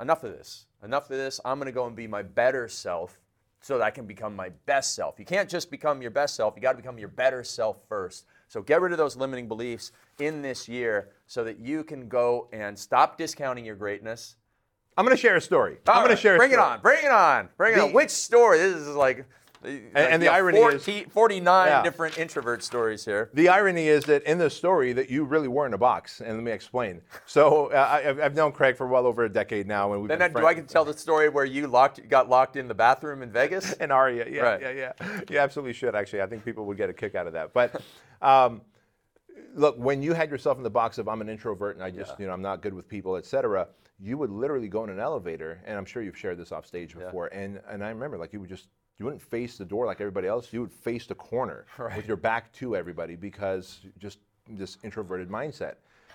enough 0.00 0.24
of 0.24 0.32
this. 0.32 0.66
Enough 0.82 1.10
of 1.10 1.16
this. 1.16 1.40
I'm 1.44 1.58
going 1.58 1.66
to 1.66 1.72
go 1.72 1.86
and 1.86 1.94
be 1.94 2.06
my 2.06 2.22
better 2.22 2.68
self 2.68 3.18
so 3.60 3.78
that 3.78 3.84
I 3.84 3.90
can 3.90 4.06
become 4.06 4.36
my 4.36 4.50
best 4.66 4.94
self. 4.94 5.18
You 5.18 5.24
can't 5.24 5.48
just 5.48 5.70
become 5.70 6.02
your 6.02 6.10
best 6.10 6.34
self, 6.34 6.54
you 6.56 6.62
got 6.62 6.72
to 6.72 6.76
become 6.76 6.98
your 6.98 7.08
better 7.08 7.42
self 7.42 7.78
first. 7.88 8.26
So 8.48 8.62
get 8.62 8.80
rid 8.80 8.92
of 8.92 8.98
those 8.98 9.16
limiting 9.16 9.48
beliefs 9.48 9.92
in 10.18 10.42
this 10.42 10.68
year 10.68 11.10
so 11.26 11.44
that 11.44 11.58
you 11.58 11.84
can 11.84 12.08
go 12.08 12.48
and 12.52 12.78
stop 12.78 13.18
discounting 13.18 13.64
your 13.64 13.76
greatness. 13.76 14.36
I'm 14.96 15.04
going 15.04 15.16
to 15.16 15.20
share 15.20 15.36
a 15.36 15.40
story. 15.40 15.78
All 15.88 15.96
I'm 15.96 16.04
going 16.04 16.14
to 16.16 16.20
share 16.20 16.36
a 16.36 16.38
Bring 16.38 16.52
it 16.52 16.58
on. 16.58 16.80
Bring 16.80 17.04
it 17.04 17.10
on. 17.10 17.48
Bring 17.56 17.74
it 17.74 17.80
on. 17.80 17.92
Which 17.92 18.10
story? 18.10 18.58
This 18.58 18.76
is 18.76 18.94
like. 18.94 19.26
And, 19.64 19.90
and 19.96 20.22
the 20.22 20.28
irony 20.28 20.58
is- 20.58 20.84
49 21.10 21.66
Yeah. 21.68 21.82
different 21.82 22.18
introvert 22.18 22.62
stories 22.62 23.02
here. 23.06 23.30
The 23.32 23.48
irony 23.48 23.88
is 23.88 24.04
that 24.04 24.22
in 24.24 24.36
the 24.36 24.50
story 24.50 24.92
that 24.92 25.08
you 25.08 25.24
really 25.24 25.48
were 25.48 25.64
in 25.66 25.72
a 25.72 25.78
box, 25.78 26.20
and 26.20 26.34
let 26.34 26.42
me 26.44 26.52
explain. 26.52 27.00
So 27.24 27.68
uh, 27.72 27.76
I, 27.76 28.08
I've- 28.10 28.20
I've 28.20 28.34
known 28.34 28.52
Craig 28.52 28.76
for 28.76 28.86
well 28.86 29.06
over 29.06 29.24
a 29.24 29.28
decade 29.30 29.66
now, 29.66 29.90
and 29.94 30.02
we've 30.02 30.08
Then 30.10 30.18
been 30.18 30.36
I, 30.36 30.40
do 30.40 30.46
I 30.46 30.52
can 30.52 30.66
tell 30.66 30.84
the 30.84 30.92
story 30.92 31.30
where 31.30 31.46
you 31.46 31.66
locked, 31.66 32.06
got 32.10 32.28
locked 32.28 32.56
in 32.56 32.68
the 32.68 32.74
bathroom 32.74 33.22
in 33.22 33.32
Vegas? 33.32 33.72
and 33.80 33.90
Aria, 33.90 34.28
yeah, 34.28 34.42
Right. 34.42 34.60
yeah, 34.60 34.92
yeah. 35.00 35.20
You 35.30 35.38
absolutely 35.38 35.72
should. 35.72 35.94
Actually, 35.94 36.20
I 36.20 36.26
think 36.26 36.44
people 36.44 36.66
would 36.66 36.76
get 36.76 36.90
a 36.90 36.92
kick 36.94 37.14
out 37.14 37.26
of 37.26 37.32
that. 37.32 37.54
But 37.54 37.80
um, 38.22 38.62
look, 39.54 39.76
when 39.78 40.02
you 40.02 40.12
had 40.12 40.30
yourself 40.30 40.56
in 40.56 40.62
the 40.62 40.70
box 40.70 40.98
of 40.98 41.08
I'm 41.08 41.20
an 41.20 41.28
introvert 41.28 41.76
and 41.76 41.84
I 41.84 41.90
just, 41.90 42.18
you 42.18 42.26
know, 42.26 42.32
I'm 42.32 42.42
not 42.42 42.60
good 42.62 42.74
with 42.74 42.88
people, 42.88 43.16
etc., 43.16 43.68
you 44.00 44.18
would 44.18 44.30
literally 44.30 44.68
go 44.68 44.82
in 44.84 44.90
an 44.90 44.98
elevator, 44.98 45.62
and 45.64 45.78
I'm 45.78 45.84
sure 45.84 46.02
you've 46.02 46.18
shared 46.18 46.36
this 46.36 46.50
off 46.50 46.66
stage 46.66 46.94
before. 46.94 47.28
And 47.28 47.60
and 47.68 47.84
I 47.84 47.90
remember 47.90 48.18
like 48.18 48.32
you 48.32 48.40
would 48.40 48.48
just 48.48 48.68
you 48.98 49.04
wouldn't 49.04 49.22
face 49.22 49.56
the 49.56 49.64
door 49.64 49.86
like 49.86 50.00
everybody 50.00 50.26
else. 50.26 50.52
You 50.52 50.60
would 50.60 50.72
face 50.72 51.06
the 51.06 51.14
corner 51.14 51.66
with 51.96 52.06
your 52.06 52.16
back 52.16 52.52
to 52.54 52.76
everybody 52.76 53.16
because 53.16 53.80
just 53.98 54.18
this 54.48 54.78
introverted 54.82 55.28
mindset. 55.28 55.74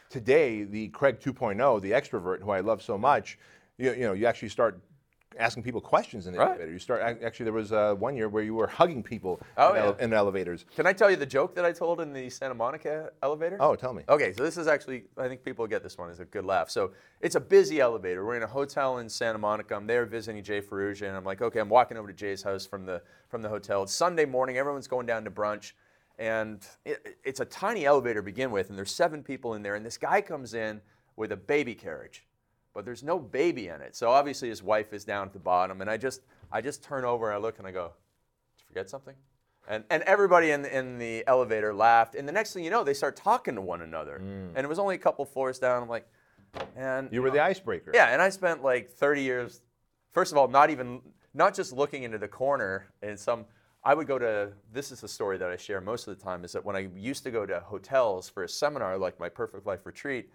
Today, 0.10 0.64
the 0.64 0.88
Craig 0.90 1.20
2.0, 1.20 1.82
the 1.82 1.92
extrovert 1.92 2.42
who 2.42 2.52
I 2.52 2.62
love 2.62 2.82
so 2.82 2.98
much, 2.98 3.38
you, 3.78 3.94
you 3.94 4.02
know, 4.02 4.14
you 4.14 4.26
actually 4.26 4.50
start 4.50 4.80
asking 5.38 5.64
people 5.64 5.80
questions 5.80 6.26
in 6.28 6.34
the 6.34 6.40
Right. 6.40 6.50
elevator. 6.50 6.72
You 6.72 6.80
start 6.80 7.02
actually 7.24 7.44
there 7.46 7.54
was 7.54 7.72
uh, 7.72 7.94
one 7.96 8.16
year 8.16 8.28
where 8.30 8.44
you 8.44 8.56
were 8.56 8.68
hugging 8.68 9.04
people 9.04 9.40
Oh, 9.58 9.74
in, 9.74 9.78
ele- 9.82 9.96
in 10.00 10.14
elevators. 10.14 10.66
Can 10.76 10.88
I 10.88 10.94
tell 10.94 11.10
you 11.10 11.16
the 11.18 11.26
joke 11.26 11.54
that 11.56 11.66
I 11.66 11.72
told 11.72 12.02
in 12.02 12.14
the 12.14 12.30
Santa 12.30 12.56
Monica 12.56 13.12
elevator? 13.22 13.58
Oh, 13.60 13.76
tell 13.76 13.94
me. 13.94 14.04
Okay, 14.10 14.34
so 14.34 14.44
this 14.44 14.58
is 14.58 14.68
actually, 14.68 15.04
I 15.18 15.28
think 15.28 15.44
people 15.44 15.68
get 15.68 15.84
this 15.84 15.98
one. 15.98 16.10
It's 16.10 16.20
a 16.20 16.26
good 16.26 16.46
laugh. 16.46 16.70
So 16.70 16.92
it's 17.22 17.36
a 17.36 17.40
busy 17.40 17.80
elevator. 17.80 18.26
We're 18.26 18.38
in 18.38 18.44
a 18.44 18.48
hotel 18.48 18.98
in 18.98 19.08
Santa 19.10 19.38
Monica. 19.38 19.76
I'm 19.76 19.86
there 19.88 20.06
visiting 20.06 20.44
Jay 20.44 20.62
Ferruggia, 20.62 21.08
and 21.08 21.16
I'm 21.16 21.24
like, 21.26 21.42
okay, 21.42 21.60
I'm 21.60 21.70
walking 21.70 21.98
over 21.98 22.08
to 22.08 22.14
Jay's 22.14 22.42
house 22.44 22.66
from 22.66 22.86
the 22.86 23.02
from 23.28 23.42
the 23.44 23.50
hotel. 23.50 23.84
It's 23.84 23.94
Sunday 23.94 24.26
morning. 24.26 24.58
Everyone's 24.58 24.88
going 24.88 25.06
down 25.06 25.24
to 25.26 25.32
brunch, 25.32 25.74
and 26.18 26.66
it, 26.86 27.18
it's 27.24 27.40
a 27.40 27.46
tiny 27.46 27.86
elevator 27.86 28.20
to 28.22 28.24
begin 28.24 28.50
with, 28.50 28.70
and 28.70 28.78
there's 28.78 28.92
seven 28.94 29.22
people 29.24 29.54
in 29.54 29.62
there. 29.62 29.76
And 29.76 29.86
this 29.86 29.98
guy 29.98 30.22
comes 30.22 30.56
in 30.56 30.82
with 31.16 31.32
a 31.32 31.38
baby 31.38 31.76
carriage, 31.76 32.26
but 32.74 32.86
there's 32.86 33.04
no 33.04 33.20
baby 33.20 33.68
in 33.68 33.82
it. 33.82 33.96
So 33.96 34.10
obviously 34.10 34.50
his 34.50 34.64
wife 34.64 34.94
is 34.94 35.04
down 35.04 35.28
at 35.28 35.34
the 35.34 35.40
bottom, 35.40 35.82
and 35.82 35.90
I 35.90 35.98
just 35.98 36.22
I 36.52 36.62
just 36.62 36.84
turn 36.84 37.06
over 37.06 37.28
and 37.28 37.36
I 37.36 37.38
look 37.40 37.60
and 37.60 37.68
I 37.68 37.72
go, 37.72 37.92
did 38.58 38.62
you 38.62 38.68
forget 38.68 38.90
something? 38.90 39.16
And, 39.68 39.84
and 39.92 40.02
everybody 40.04 40.50
in, 40.50 40.66
in 40.66 40.98
the 40.98 41.24
elevator 41.28 41.74
laughed. 41.74 42.16
And 42.16 42.28
the 42.28 42.32
next 42.32 42.54
thing 42.54 42.64
you 42.64 42.72
know, 42.72 42.84
they 42.84 42.96
start 42.96 43.16
talking 43.16 43.54
to 43.54 43.62
one 43.62 43.82
another. 43.82 44.20
Mm. 44.20 44.54
And 44.56 44.58
it 44.58 44.68
was 44.68 44.80
only 44.80 44.96
a 44.96 44.98
couple 44.98 45.24
floors 45.26 45.60
down. 45.60 45.84
I'm 45.84 45.90
like, 45.90 46.08
and 46.76 47.10
You 47.12 47.22
were 47.22 47.30
the 47.30 47.44
icebreaker. 47.44 47.92
yeah, 47.94 48.08
and 48.08 48.22
I 48.22 48.30
spent 48.30 48.64
like 48.64 48.90
30 48.90 49.22
years. 49.22 49.62
First 50.12 50.32
of 50.32 50.40
all, 50.40 50.48
not 50.48 50.72
even 50.72 51.02
not 51.36 51.56
just 51.56 51.72
looking 51.72 52.02
into 52.04 52.18
the 52.18 52.28
corner 52.28 52.88
and 53.04 53.20
some. 53.20 53.46
I 53.84 53.94
would 53.94 54.08
go 54.08 54.18
to. 54.18 54.52
This 54.74 54.92
is 54.92 55.02
the 55.02 55.08
story 55.08 55.38
that 55.38 55.50
I 55.50 55.56
share 55.56 55.80
most 55.80 56.08
of 56.08 56.18
the 56.18 56.24
time. 56.24 56.44
Is 56.44 56.52
that 56.54 56.66
when 56.66 56.76
I 56.76 56.90
used 56.96 57.24
to 57.24 57.32
go 57.32 57.46
to 57.46 57.60
hotels 57.60 58.28
for 58.28 58.44
a 58.44 58.50
seminar 58.50 58.98
like 58.98 59.20
my 59.20 59.30
Perfect 59.30 59.68
Life 59.68 59.86
retreat, 59.86 60.32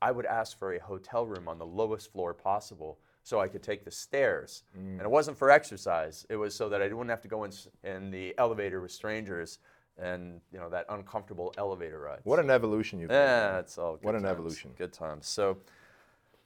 I 0.00 0.10
would 0.10 0.26
ask 0.26 0.58
for 0.58 0.74
a 0.74 0.80
hotel 0.80 1.26
room 1.26 1.48
on 1.48 1.58
the 1.58 1.66
lowest 1.66 2.12
floor 2.12 2.34
possible 2.34 2.98
so 3.22 3.40
I 3.40 3.48
could 3.48 3.62
take 3.62 3.84
the 3.84 3.90
stairs. 3.90 4.62
Mm. 4.78 4.92
And 4.92 5.02
it 5.02 5.10
wasn't 5.10 5.36
for 5.36 5.50
exercise. 5.50 6.26
It 6.30 6.36
was 6.36 6.54
so 6.54 6.68
that 6.68 6.80
I 6.80 6.86
wouldn't 6.86 7.10
have 7.10 7.20
to 7.22 7.28
go 7.28 7.44
in, 7.44 7.52
in 7.84 8.10
the 8.10 8.34
elevator 8.38 8.80
with 8.80 8.92
strangers 8.92 9.58
and 9.98 10.40
you 10.52 10.58
know 10.58 10.68
that 10.68 10.86
uncomfortable 10.88 11.52
elevator 11.58 11.98
ride. 11.98 12.20
What 12.24 12.38
an 12.38 12.50
evolution 12.50 13.00
you've 13.00 13.10
Yeah, 13.10 13.58
it's 13.58 13.78
all. 13.78 13.96
Good 13.96 14.04
What 14.04 14.14
an 14.14 14.24
evolution. 14.24 14.70
Good 14.78 14.92
times. 14.92 15.26
So. 15.26 15.58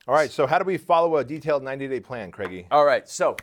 All 0.08 0.14
right, 0.16 0.32
so 0.32 0.48
how 0.48 0.58
do 0.58 0.64
we 0.64 0.78
follow 0.78 1.16
a 1.18 1.22
detailed 1.22 1.62
90 1.62 1.86
day 1.86 2.00
plan, 2.00 2.32
Craigie? 2.32 2.66
All 2.72 2.84
right, 2.84 3.08
so 3.08 3.36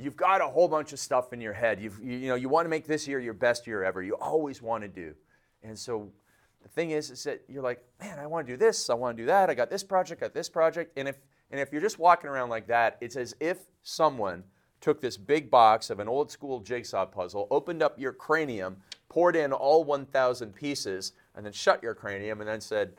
you've 0.00 0.16
got 0.16 0.40
a 0.40 0.48
whole 0.48 0.66
bunch 0.66 0.92
of 0.92 0.98
stuff 0.98 1.32
in 1.32 1.40
your 1.40 1.52
head. 1.52 1.80
You've, 1.80 2.00
you, 2.02 2.16
you 2.16 2.26
know, 2.26 2.34
you 2.34 2.48
want 2.48 2.64
to 2.64 2.68
make 2.68 2.88
this 2.88 3.06
year 3.06 3.20
your 3.20 3.34
best 3.34 3.68
year 3.68 3.84
ever. 3.84 4.02
You 4.02 4.16
always 4.16 4.60
want 4.60 4.82
to 4.82 4.88
do, 4.88 5.14
and 5.62 5.78
so 5.78 6.10
the 6.62 6.68
thing 6.68 6.90
is, 6.90 7.10
is 7.10 7.24
that 7.24 7.42
you're 7.48 7.62
like, 7.62 7.82
man, 8.00 8.18
I 8.18 8.26
want 8.26 8.46
to 8.46 8.52
do 8.52 8.56
this, 8.56 8.90
I 8.90 8.94
want 8.94 9.16
to 9.16 9.22
do 9.22 9.26
that, 9.26 9.50
I 9.50 9.54
got 9.54 9.70
this 9.70 9.82
project, 9.82 10.20
got 10.20 10.34
this 10.34 10.48
project, 10.48 10.92
and 10.96 11.08
if 11.08 11.16
and 11.50 11.60
if 11.60 11.72
you're 11.72 11.80
just 11.80 11.98
walking 11.98 12.30
around 12.30 12.48
like 12.48 12.68
that, 12.68 12.96
it's 13.00 13.16
as 13.16 13.34
if 13.40 13.58
someone 13.82 14.44
took 14.80 15.00
this 15.00 15.16
big 15.16 15.50
box 15.50 15.90
of 15.90 15.98
an 15.98 16.08
old 16.08 16.30
school 16.30 16.60
jigsaw 16.60 17.04
puzzle, 17.04 17.48
opened 17.50 17.82
up 17.82 17.98
your 17.98 18.12
cranium, 18.12 18.76
poured 19.08 19.36
in 19.36 19.52
all 19.52 19.84
1,000 19.84 20.54
pieces, 20.54 21.12
and 21.34 21.44
then 21.44 21.52
shut 21.52 21.82
your 21.82 21.94
cranium, 21.94 22.40
and 22.40 22.48
then 22.48 22.60
said, 22.60 22.92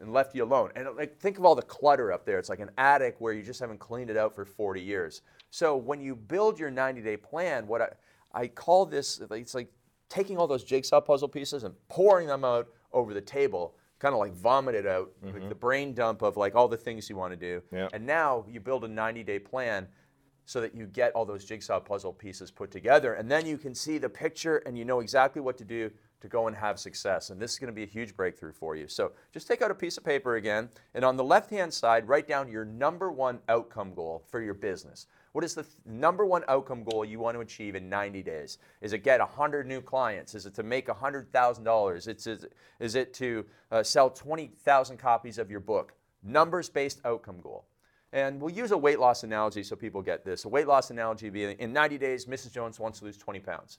and 0.00 0.12
left 0.12 0.34
you 0.34 0.42
alone. 0.42 0.70
And 0.74 0.88
like, 0.96 1.18
think 1.18 1.38
of 1.38 1.44
all 1.44 1.54
the 1.54 1.62
clutter 1.62 2.12
up 2.12 2.24
there. 2.24 2.38
It's 2.38 2.48
like 2.48 2.60
an 2.60 2.70
attic 2.76 3.16
where 3.18 3.32
you 3.32 3.42
just 3.42 3.60
haven't 3.60 3.78
cleaned 3.78 4.10
it 4.10 4.16
out 4.16 4.34
for 4.34 4.44
40 4.44 4.80
years. 4.80 5.22
So 5.50 5.76
when 5.76 6.00
you 6.00 6.16
build 6.16 6.58
your 6.58 6.70
90-day 6.70 7.18
plan, 7.18 7.66
what 7.66 7.82
I, 7.82 7.88
I 8.32 8.46
call 8.48 8.86
this, 8.86 9.20
it's 9.30 9.54
like 9.54 9.70
taking 10.08 10.38
all 10.38 10.46
those 10.46 10.64
jigsaw 10.64 11.00
puzzle 11.00 11.28
pieces 11.28 11.62
and 11.62 11.74
pouring 11.88 12.26
them 12.26 12.44
out 12.44 12.68
over 12.92 13.14
the 13.14 13.20
table 13.20 13.74
kind 14.02 14.14
of 14.14 14.18
like 14.18 14.34
vomited 14.34 14.84
out, 14.84 15.12
mm-hmm. 15.24 15.38
like 15.38 15.48
the 15.48 15.54
brain 15.54 15.94
dump 15.94 16.22
of 16.22 16.36
like 16.36 16.56
all 16.56 16.66
the 16.66 16.76
things 16.76 17.08
you 17.08 17.16
want 17.16 17.32
to 17.32 17.36
do. 17.36 17.62
Yep. 17.70 17.90
And 17.92 18.04
now 18.04 18.44
you 18.48 18.58
build 18.58 18.82
a 18.82 18.88
90 18.88 19.22
day 19.22 19.38
plan 19.38 19.86
so 20.44 20.60
that 20.60 20.74
you 20.74 20.86
get 20.86 21.12
all 21.12 21.24
those 21.24 21.44
jigsaw 21.44 21.78
puzzle 21.78 22.12
pieces 22.12 22.50
put 22.50 22.72
together. 22.72 23.14
And 23.14 23.30
then 23.30 23.46
you 23.46 23.56
can 23.56 23.76
see 23.76 23.98
the 23.98 24.08
picture 24.08 24.58
and 24.58 24.76
you 24.76 24.84
know 24.84 24.98
exactly 24.98 25.40
what 25.40 25.56
to 25.58 25.64
do 25.64 25.88
to 26.20 26.28
go 26.28 26.48
and 26.48 26.56
have 26.56 26.80
success. 26.80 27.30
And 27.30 27.40
this 27.40 27.52
is 27.52 27.58
going 27.60 27.68
to 27.68 27.74
be 27.74 27.84
a 27.84 27.86
huge 27.86 28.16
breakthrough 28.16 28.52
for 28.52 28.74
you. 28.74 28.88
So 28.88 29.12
just 29.32 29.46
take 29.46 29.62
out 29.62 29.70
a 29.70 29.74
piece 29.74 29.96
of 29.96 30.04
paper 30.04 30.34
again. 30.34 30.68
And 30.94 31.04
on 31.04 31.16
the 31.16 31.24
left 31.24 31.50
hand 31.50 31.72
side, 31.72 32.08
write 32.08 32.26
down 32.26 32.48
your 32.48 32.64
number 32.64 33.12
one 33.12 33.38
outcome 33.48 33.94
goal 33.94 34.24
for 34.28 34.40
your 34.40 34.54
business. 34.54 35.06
What 35.32 35.44
is 35.44 35.54
the 35.54 35.62
th- 35.62 35.74
number 35.86 36.26
one 36.26 36.44
outcome 36.46 36.84
goal 36.84 37.04
you 37.04 37.18
want 37.18 37.36
to 37.36 37.40
achieve 37.40 37.74
in 37.74 37.88
90 37.88 38.22
days? 38.22 38.58
Is 38.82 38.92
it 38.92 38.98
get 38.98 39.18
100 39.18 39.66
new 39.66 39.80
clients? 39.80 40.34
Is 40.34 40.44
it 40.44 40.54
to 40.54 40.62
make 40.62 40.88
$100,000? 40.88 42.08
It's, 42.08 42.26
is, 42.26 42.46
is 42.80 42.94
it 42.94 43.14
to 43.14 43.46
uh, 43.70 43.82
sell 43.82 44.10
20,000 44.10 44.98
copies 44.98 45.38
of 45.38 45.50
your 45.50 45.60
book? 45.60 45.94
Numbers 46.22 46.68
based 46.68 47.00
outcome 47.04 47.40
goal. 47.40 47.64
And 48.12 48.40
we'll 48.40 48.52
use 48.52 48.72
a 48.72 48.76
weight 48.78 49.00
loss 49.00 49.22
analogy 49.22 49.62
so 49.62 49.74
people 49.74 50.02
get 50.02 50.22
this. 50.22 50.44
A 50.44 50.48
weight 50.48 50.66
loss 50.66 50.90
analogy 50.90 51.30
being 51.30 51.56
in 51.58 51.72
90 51.72 51.96
days, 51.96 52.26
Mrs. 52.26 52.52
Jones 52.52 52.78
wants 52.78 52.98
to 52.98 53.06
lose 53.06 53.16
20 53.16 53.40
pounds. 53.40 53.78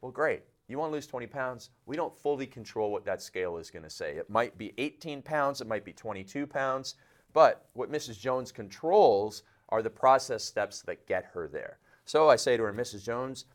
Well, 0.00 0.10
great. 0.10 0.42
You 0.68 0.78
want 0.78 0.90
to 0.90 0.94
lose 0.94 1.06
20 1.06 1.26
pounds? 1.26 1.68
We 1.84 1.96
don't 1.96 2.16
fully 2.16 2.46
control 2.46 2.90
what 2.90 3.04
that 3.04 3.20
scale 3.20 3.58
is 3.58 3.70
going 3.70 3.82
to 3.82 3.90
say. 3.90 4.16
It 4.16 4.30
might 4.30 4.56
be 4.56 4.72
18 4.78 5.20
pounds, 5.20 5.60
it 5.60 5.66
might 5.66 5.84
be 5.84 5.92
22 5.92 6.46
pounds, 6.46 6.94
but 7.34 7.66
what 7.74 7.92
Mrs. 7.92 8.18
Jones 8.18 8.50
controls 8.50 9.42
are 9.68 9.82
the 9.82 9.90
process 9.90 10.44
steps 10.44 10.82
that 10.82 11.06
get 11.06 11.24
her 11.32 11.48
there. 11.48 11.78
So 12.04 12.28
I 12.28 12.36
say 12.36 12.56
to 12.56 12.62
her, 12.64 12.72
Mrs. 12.72 13.02
Jones, 13.02 13.46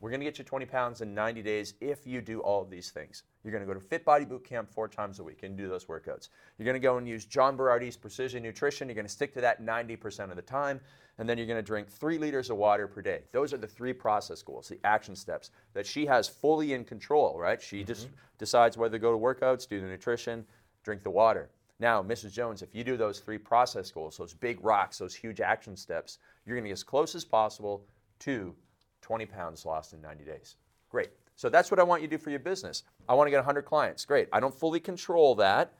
we're 0.00 0.10
going 0.10 0.20
to 0.20 0.26
get 0.26 0.38
you 0.38 0.44
20 0.44 0.66
pounds 0.66 1.00
in 1.00 1.14
90 1.14 1.42
days 1.42 1.74
if 1.80 2.06
you 2.06 2.20
do 2.20 2.40
all 2.40 2.60
of 2.60 2.68
these 2.68 2.90
things. 2.90 3.22
You're 3.42 3.52
going 3.52 3.62
to 3.62 3.66
go 3.66 3.72
to 3.72 3.80
Fit 3.80 4.04
Body 4.04 4.26
Boot 4.26 4.44
Camp 4.44 4.70
four 4.70 4.86
times 4.86 5.18
a 5.18 5.24
week 5.24 5.44
and 5.44 5.56
do 5.56 5.66
those 5.66 5.86
workouts. 5.86 6.28
You're 6.58 6.66
going 6.66 6.74
to 6.74 6.80
go 6.80 6.98
and 6.98 7.08
use 7.08 7.24
John 7.24 7.56
Berardi's 7.56 7.96
Precision 7.96 8.42
Nutrition. 8.42 8.88
You're 8.88 8.96
going 8.96 9.06
to 9.06 9.12
stick 9.12 9.32
to 9.32 9.40
that 9.40 9.62
90% 9.62 10.28
of 10.28 10.36
the 10.36 10.42
time. 10.42 10.78
And 11.16 11.26
then 11.26 11.38
you're 11.38 11.46
going 11.46 11.56
to 11.58 11.62
drink 11.62 11.88
three 11.88 12.18
liters 12.18 12.50
of 12.50 12.58
water 12.58 12.86
per 12.86 13.00
day. 13.00 13.22
Those 13.32 13.54
are 13.54 13.56
the 13.56 13.66
three 13.66 13.94
process 13.94 14.42
goals, 14.42 14.68
the 14.68 14.78
action 14.84 15.16
steps 15.16 15.52
that 15.72 15.86
she 15.86 16.04
has 16.04 16.28
fully 16.28 16.74
in 16.74 16.84
control, 16.84 17.38
right? 17.38 17.62
She 17.62 17.78
mm-hmm. 17.78 17.86
just 17.86 18.08
decides 18.36 18.76
whether 18.76 18.98
to 18.98 18.98
go 18.98 19.12
to 19.12 19.18
workouts, 19.18 19.66
do 19.66 19.80
the 19.80 19.86
nutrition, 19.86 20.44
drink 20.82 21.02
the 21.02 21.10
water. 21.10 21.48
Now, 21.80 22.02
Mrs. 22.02 22.32
Jones, 22.32 22.62
if 22.62 22.74
you 22.74 22.84
do 22.84 22.96
those 22.96 23.18
three 23.18 23.38
process 23.38 23.90
goals, 23.90 24.16
those 24.16 24.32
big 24.32 24.64
rocks, 24.64 24.98
those 24.98 25.14
huge 25.14 25.40
action 25.40 25.76
steps, 25.76 26.18
you're 26.46 26.56
going 26.56 26.64
to 26.64 26.68
get 26.68 26.74
as 26.74 26.84
close 26.84 27.14
as 27.14 27.24
possible 27.24 27.84
to 28.20 28.54
20 29.02 29.26
pounds 29.26 29.66
lost 29.66 29.92
in 29.92 30.00
90 30.00 30.24
days. 30.24 30.56
Great. 30.88 31.10
So 31.36 31.48
that's 31.48 31.70
what 31.70 31.80
I 31.80 31.82
want 31.82 32.02
you 32.02 32.08
to 32.08 32.16
do 32.16 32.22
for 32.22 32.30
your 32.30 32.38
business. 32.38 32.84
I 33.08 33.14
want 33.14 33.26
to 33.26 33.30
get 33.30 33.38
100 33.38 33.62
clients. 33.62 34.04
Great. 34.04 34.28
I 34.32 34.38
don't 34.38 34.54
fully 34.54 34.78
control 34.78 35.34
that, 35.36 35.74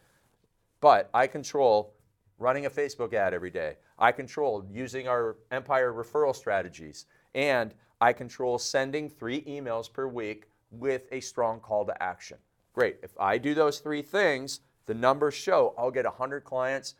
but 0.81 1.09
I 1.15 1.29
control 1.29 1.95
running 2.39 2.67
a 2.67 2.71
Facebook 2.71 3.15
ad 3.15 3.33
every 3.33 3.51
day. 3.51 3.77
I 3.99 4.11
control 4.11 4.67
using 4.73 5.07
our 5.07 5.37
Empire 5.53 5.93
referral 5.93 6.35
strategies. 6.35 7.07
And 7.35 7.73
I 8.01 8.13
control 8.13 8.59
sending 8.59 9.09
three 9.09 9.43
emails 9.43 9.91
per 9.91 10.07
week 10.09 10.47
with 10.71 11.07
a 11.13 11.21
strong 11.21 11.61
call 11.61 11.87
to 11.87 12.03
action. 12.03 12.39
Great. 12.73 12.97
If 13.03 13.13
I 13.19 13.39
do 13.39 13.55
those 13.55 13.79
three 13.79 14.03
things, 14.03 14.61
the 14.87 14.95
numbers 14.95 15.35
show 15.35 15.75
I'll 15.79 15.91
get 15.91 16.05
100 16.05 16.45
clients, 16.45 16.95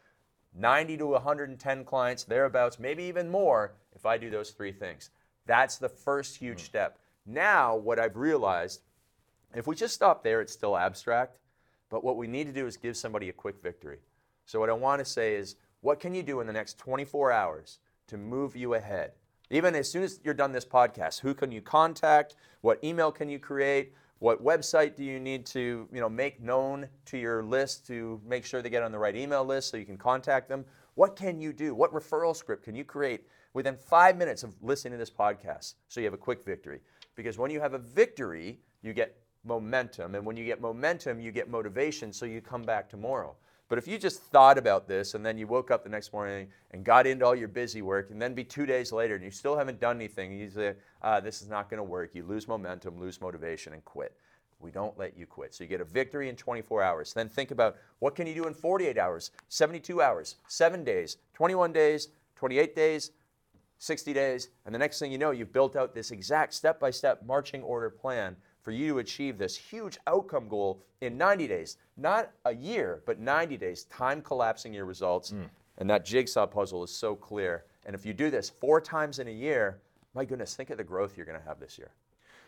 90 0.55 0.99
to 0.99 1.07
110 1.07 1.85
clients, 1.85 2.25
thereabouts, 2.25 2.79
maybe 2.79 3.05
even 3.05 3.31
more 3.31 3.75
if 3.95 4.07
I 4.07 4.19
do 4.19 4.31
those 4.31 4.51
three 4.51 4.73
things. 4.73 5.11
That's 5.47 5.79
the 5.79 5.89
first 5.89 6.37
huge 6.37 6.63
mm 6.63 6.67
step. 6.67 6.99
Now, 7.27 7.75
what 7.77 7.99
I've 7.99 8.17
realized, 8.17 8.83
if 9.55 9.67
we 9.67 9.75
just 9.75 9.95
stop 9.95 10.23
there, 10.23 10.43
it's 10.43 10.53
still 10.53 10.77
abstract, 10.77 11.39
but 11.89 12.05
what 12.05 12.19
we 12.19 12.27
need 12.27 12.47
to 12.47 12.53
do 12.53 12.67
is 12.67 12.77
give 12.77 12.97
somebody 12.97 13.31
a 13.31 13.33
quick 13.33 13.63
victory. 13.63 14.01
So, 14.45 14.61
what 14.61 14.69
I 14.69 14.75
want 14.75 14.99
to 14.99 15.07
say 15.07 15.35
is, 15.35 15.57
what 15.81 16.01
can 16.01 16.15
you 16.15 16.23
do 16.23 16.41
in 16.41 16.47
the 16.47 16.53
next 16.53 16.79
24 16.79 17.33
hours 17.33 17.79
to 18.09 18.19
move 18.19 18.57
you 18.57 18.75
ahead? 18.75 19.13
Even 19.51 19.75
as 19.75 19.91
soon 19.91 20.03
as 20.03 20.21
you're 20.23 20.35
done 20.35 20.53
this 20.53 20.65
podcast, 20.65 21.21
who 21.21 21.35
can 21.35 21.53
you 21.53 21.61
contact? 21.61 22.37
What 22.61 22.83
email 22.83 23.13
can 23.13 23.29
you 23.29 23.39
create? 23.39 23.95
What 24.25 24.43
website 24.43 24.97
do 24.97 25.05
you 25.05 25.21
need 25.21 25.45
to 25.49 25.87
you 25.93 26.01
know, 26.01 26.09
make 26.09 26.41
known 26.41 26.89
to 27.05 27.19
your 27.19 27.43
list 27.43 27.87
to 27.89 28.19
make 28.27 28.47
sure 28.47 28.63
they 28.63 28.71
get 28.71 28.83
on 28.83 28.91
the 28.91 28.99
right 28.99 29.15
email 29.15 29.45
list 29.45 29.69
so 29.69 29.77
you 29.77 29.85
can 29.85 29.99
contact 29.99 30.49
them? 30.49 30.65
What 30.95 31.15
can 31.15 31.39
you 31.39 31.53
do? 31.53 31.75
What 31.75 31.93
referral 31.93 32.35
script 32.35 32.65
can 32.65 32.75
you 32.75 32.85
create 32.85 33.27
within 33.53 33.77
five 33.77 34.17
minutes 34.17 34.43
of 34.43 34.55
listening 34.63 34.93
to 34.93 34.97
this 34.97 35.11
podcast 35.11 35.75
so 35.89 36.01
you 36.01 36.07
have 36.07 36.15
a 36.15 36.17
quick 36.17 36.43
victory? 36.43 36.81
Because 37.17 37.37
when 37.37 37.51
you 37.51 37.61
have 37.61 37.75
a 37.75 37.79
victory, 37.79 38.61
you 38.81 38.95
get 38.95 39.15
momentum. 39.45 40.15
And 40.15 40.25
when 40.25 40.39
you 40.39 40.47
get 40.47 40.59
momentum, 40.59 41.21
you 41.21 41.31
get 41.31 41.51
motivation 41.51 42.11
so 42.11 42.25
you 42.25 42.41
come 42.41 42.63
back 42.63 42.89
tomorrow. 42.89 43.37
But 43.69 43.79
if 43.79 43.89
you 43.89 43.99
just 43.99 44.23
thought 44.23 44.59
about 44.59 44.87
this 44.87 45.15
and 45.15 45.25
then 45.25 45.39
you 45.39 45.47
woke 45.47 45.71
up 45.71 45.85
the 45.85 45.91
next 45.91 46.13
morning 46.13 46.49
and 46.73 46.85
got 46.85 47.07
into 47.07 47.25
all 47.25 47.35
your 47.35 47.49
busy 47.49 47.83
work 47.83 48.11
and 48.11 48.21
then 48.21 48.35
be 48.35 48.45
two 48.45 48.67
days 48.67 48.93
later 48.93 49.15
and 49.15 49.25
you 49.25 49.31
still 49.31 49.57
haven't 49.57 49.81
done 49.81 49.97
anything, 49.97 50.33
you 50.33 50.51
say, 50.51 50.75
ah, 51.03 51.19
this 51.19 51.41
is 51.41 51.49
not 51.49 51.71
going 51.71 51.79
to 51.79 51.85
work. 51.85 52.11
You 52.15 52.25
lose 52.25 52.47
momentum, 52.47 53.01
lose 53.01 53.21
motivation, 53.21 53.73
and 53.73 53.85
quit. 53.85 54.15
We 54.61 54.71
don't 54.71 54.99
let 54.99 55.17
you 55.17 55.27
quit. 55.27 55.55
So 55.55 55.65
you 55.65 55.69
get 55.69 55.81
a 55.81 55.85
victory 55.85 56.29
in 56.29 56.37
24 56.37 56.83
hours. 56.83 57.13
Then 57.13 57.29
think 57.29 57.51
about 57.51 57.77
what 58.01 58.15
can 58.15 58.27
you 58.27 58.35
do 58.35 58.47
in 58.47 58.55
48 58.55 58.99
hours, 58.99 59.31
72 59.49 60.01
hours, 60.01 60.37
7 60.49 60.85
days, 60.85 61.17
21 61.35 61.73
days, 61.73 62.09
28 62.37 62.77
days, 62.77 63.11
60 63.79 64.13
days, 64.13 64.49
and 64.65 64.75
the 64.75 64.79
next 64.79 64.99
thing 64.99 65.13
you 65.13 65.19
know, 65.19 65.31
you've 65.31 65.53
built 65.53 65.77
out 65.77 65.95
this 65.95 66.11
exact 66.11 66.55
step-by-step 66.55 67.23
marching 67.27 67.63
order 67.63 67.91
plan 67.91 68.37
for 68.65 68.73
you 68.73 68.95
to 68.95 68.99
achieve 68.99 69.39
this 69.39 69.57
huge 69.57 69.99
outcome 70.07 70.49
goal 70.49 70.83
in 71.03 71.19
90 71.19 71.47
days. 71.47 71.77
Not 71.97 72.31
a 72.47 72.55
year, 72.55 73.03
but 73.07 73.21
90 73.21 73.59
days, 73.59 73.85
time 73.85 74.23
collapsing 74.23 74.73
your 74.73 74.87
results. 74.87 75.33
Mm. 75.33 75.49
And 75.79 75.91
that 75.91 76.05
jigsaw 76.05 76.47
puzzle 76.47 76.83
is 76.83 76.91
so 76.91 77.15
clear. 77.15 77.65
And 77.85 77.95
if 77.95 78.07
you 78.07 78.15
do 78.15 78.31
this 78.31 78.49
four 78.49 78.81
times 78.81 79.19
in 79.19 79.29
a 79.29 79.33
year, 79.33 79.81
my 80.15 80.25
goodness, 80.25 80.55
think 80.55 80.71
of 80.71 80.79
the 80.79 80.85
growth 80.85 81.17
you're 81.17 81.27
going 81.27 81.39
to 81.39 81.47
have 81.47 81.61
this 81.61 81.79
year. 81.79 81.91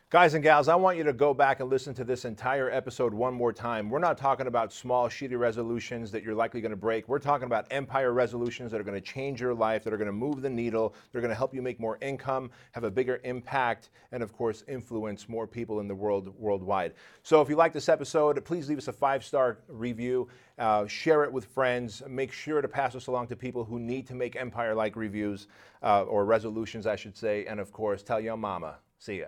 Guys 0.08 0.34
and 0.34 0.42
gals, 0.44 0.68
I 0.68 0.76
want 0.76 0.96
you 0.96 1.02
to 1.02 1.12
go 1.12 1.34
back 1.34 1.58
and 1.58 1.68
listen 1.68 1.92
to 1.94 2.04
this 2.04 2.24
entire 2.24 2.70
episode 2.70 3.12
one 3.12 3.34
more 3.34 3.52
time. 3.52 3.90
We're 3.90 3.98
not 3.98 4.16
talking 4.16 4.46
about 4.46 4.72
small, 4.72 5.08
shitty 5.08 5.36
resolutions 5.36 6.12
that 6.12 6.22
you're 6.22 6.32
likely 6.32 6.60
going 6.60 6.70
to 6.70 6.76
break. 6.76 7.08
We're 7.08 7.18
talking 7.18 7.46
about 7.46 7.66
empire 7.72 8.12
resolutions 8.12 8.70
that 8.70 8.80
are 8.80 8.84
going 8.84 8.94
to 8.94 9.00
change 9.00 9.40
your 9.40 9.52
life, 9.52 9.82
that 9.82 9.92
are 9.92 9.96
going 9.96 10.06
to 10.06 10.12
move 10.12 10.42
the 10.42 10.48
needle, 10.48 10.94
they're 11.10 11.20
going 11.20 11.32
to 11.32 11.36
help 11.36 11.52
you 11.52 11.60
make 11.60 11.80
more 11.80 11.98
income, 12.00 12.52
have 12.70 12.84
a 12.84 12.90
bigger 12.90 13.20
impact, 13.24 13.90
and 14.12 14.22
of 14.22 14.32
course, 14.32 14.62
influence 14.68 15.28
more 15.28 15.44
people 15.44 15.80
in 15.80 15.88
the 15.88 15.94
world 15.96 16.32
worldwide. 16.38 16.94
So 17.24 17.40
if 17.40 17.48
you 17.48 17.56
like 17.56 17.72
this 17.72 17.88
episode, 17.88 18.44
please 18.44 18.68
leave 18.68 18.78
us 18.78 18.86
a 18.86 18.92
five 18.92 19.24
star 19.24 19.58
review, 19.66 20.28
uh, 20.60 20.86
share 20.86 21.24
it 21.24 21.32
with 21.32 21.46
friends, 21.46 22.04
make 22.06 22.30
sure 22.30 22.62
to 22.62 22.68
pass 22.68 22.94
us 22.94 23.08
along 23.08 23.26
to 23.26 23.34
people 23.34 23.64
who 23.64 23.80
need 23.80 24.06
to 24.06 24.14
make 24.14 24.36
empire 24.36 24.72
like 24.72 24.94
reviews 24.94 25.48
uh, 25.82 26.04
or 26.04 26.24
resolutions, 26.24 26.86
I 26.86 26.94
should 26.94 27.16
say, 27.16 27.44
and 27.46 27.58
of 27.58 27.72
course, 27.72 28.04
tell 28.04 28.20
your 28.20 28.36
mama. 28.36 28.76
See 29.00 29.18
ya. 29.18 29.26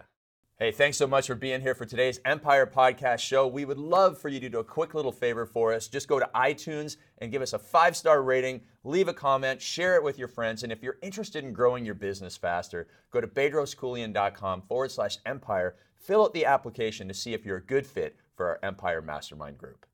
Hey, 0.61 0.73
thanks 0.73 0.97
so 0.97 1.07
much 1.07 1.29
for 1.29 1.37
being 1.37 1.61
here 1.61 1.77
for 1.77 1.87
today's 1.87 2.19
Empire 2.25 2.67
Podcast 2.67 3.21
Show. 3.21 3.47
We 3.47 3.65
would 3.65 3.79
love 3.79 4.19
for 4.19 4.29
you 4.29 4.41
to 4.41 4.49
do 4.49 4.59
a 4.59 4.65
quick 4.65 4.93
little 4.93 5.13
favor 5.13 5.47
for 5.47 5.73
us. 5.73 5.87
Just 5.87 6.09
go 6.09 6.19
to 6.19 6.29
iTunes 6.35 6.97
and 7.19 7.31
give 7.31 7.43
us 7.43 7.53
a 7.53 7.61
five 7.61 7.97
star 7.97 8.25
rating, 8.25 8.63
leave 8.83 9.07
a 9.07 9.15
comment, 9.15 9.63
share 9.63 9.95
it 9.95 10.03
with 10.03 10.19
your 10.19 10.27
friends. 10.27 10.65
And 10.65 10.73
if 10.73 10.83
you're 10.83 10.99
interested 11.01 11.45
in 11.45 11.53
growing 11.53 11.85
your 11.85 11.95
business 11.95 12.37
faster, 12.37 12.89
go 13.13 13.21
to 13.21 13.29
bedroskeuilian.com 13.29 14.63
forward 14.63 14.91
slash 14.91 15.19
empire, 15.25 15.77
fill 15.95 16.25
out 16.25 16.35
the 16.35 16.45
application 16.47 17.07
to 17.07 17.15
see 17.15 17.35
if 17.35 17.47
you're 17.47 17.59
a 17.59 17.65
good 17.65 17.87
fit 17.87 18.17
for 18.35 18.49
our 18.49 18.59
Empire 18.65 19.01
Mastermind 19.01 19.59
group. 19.59 19.87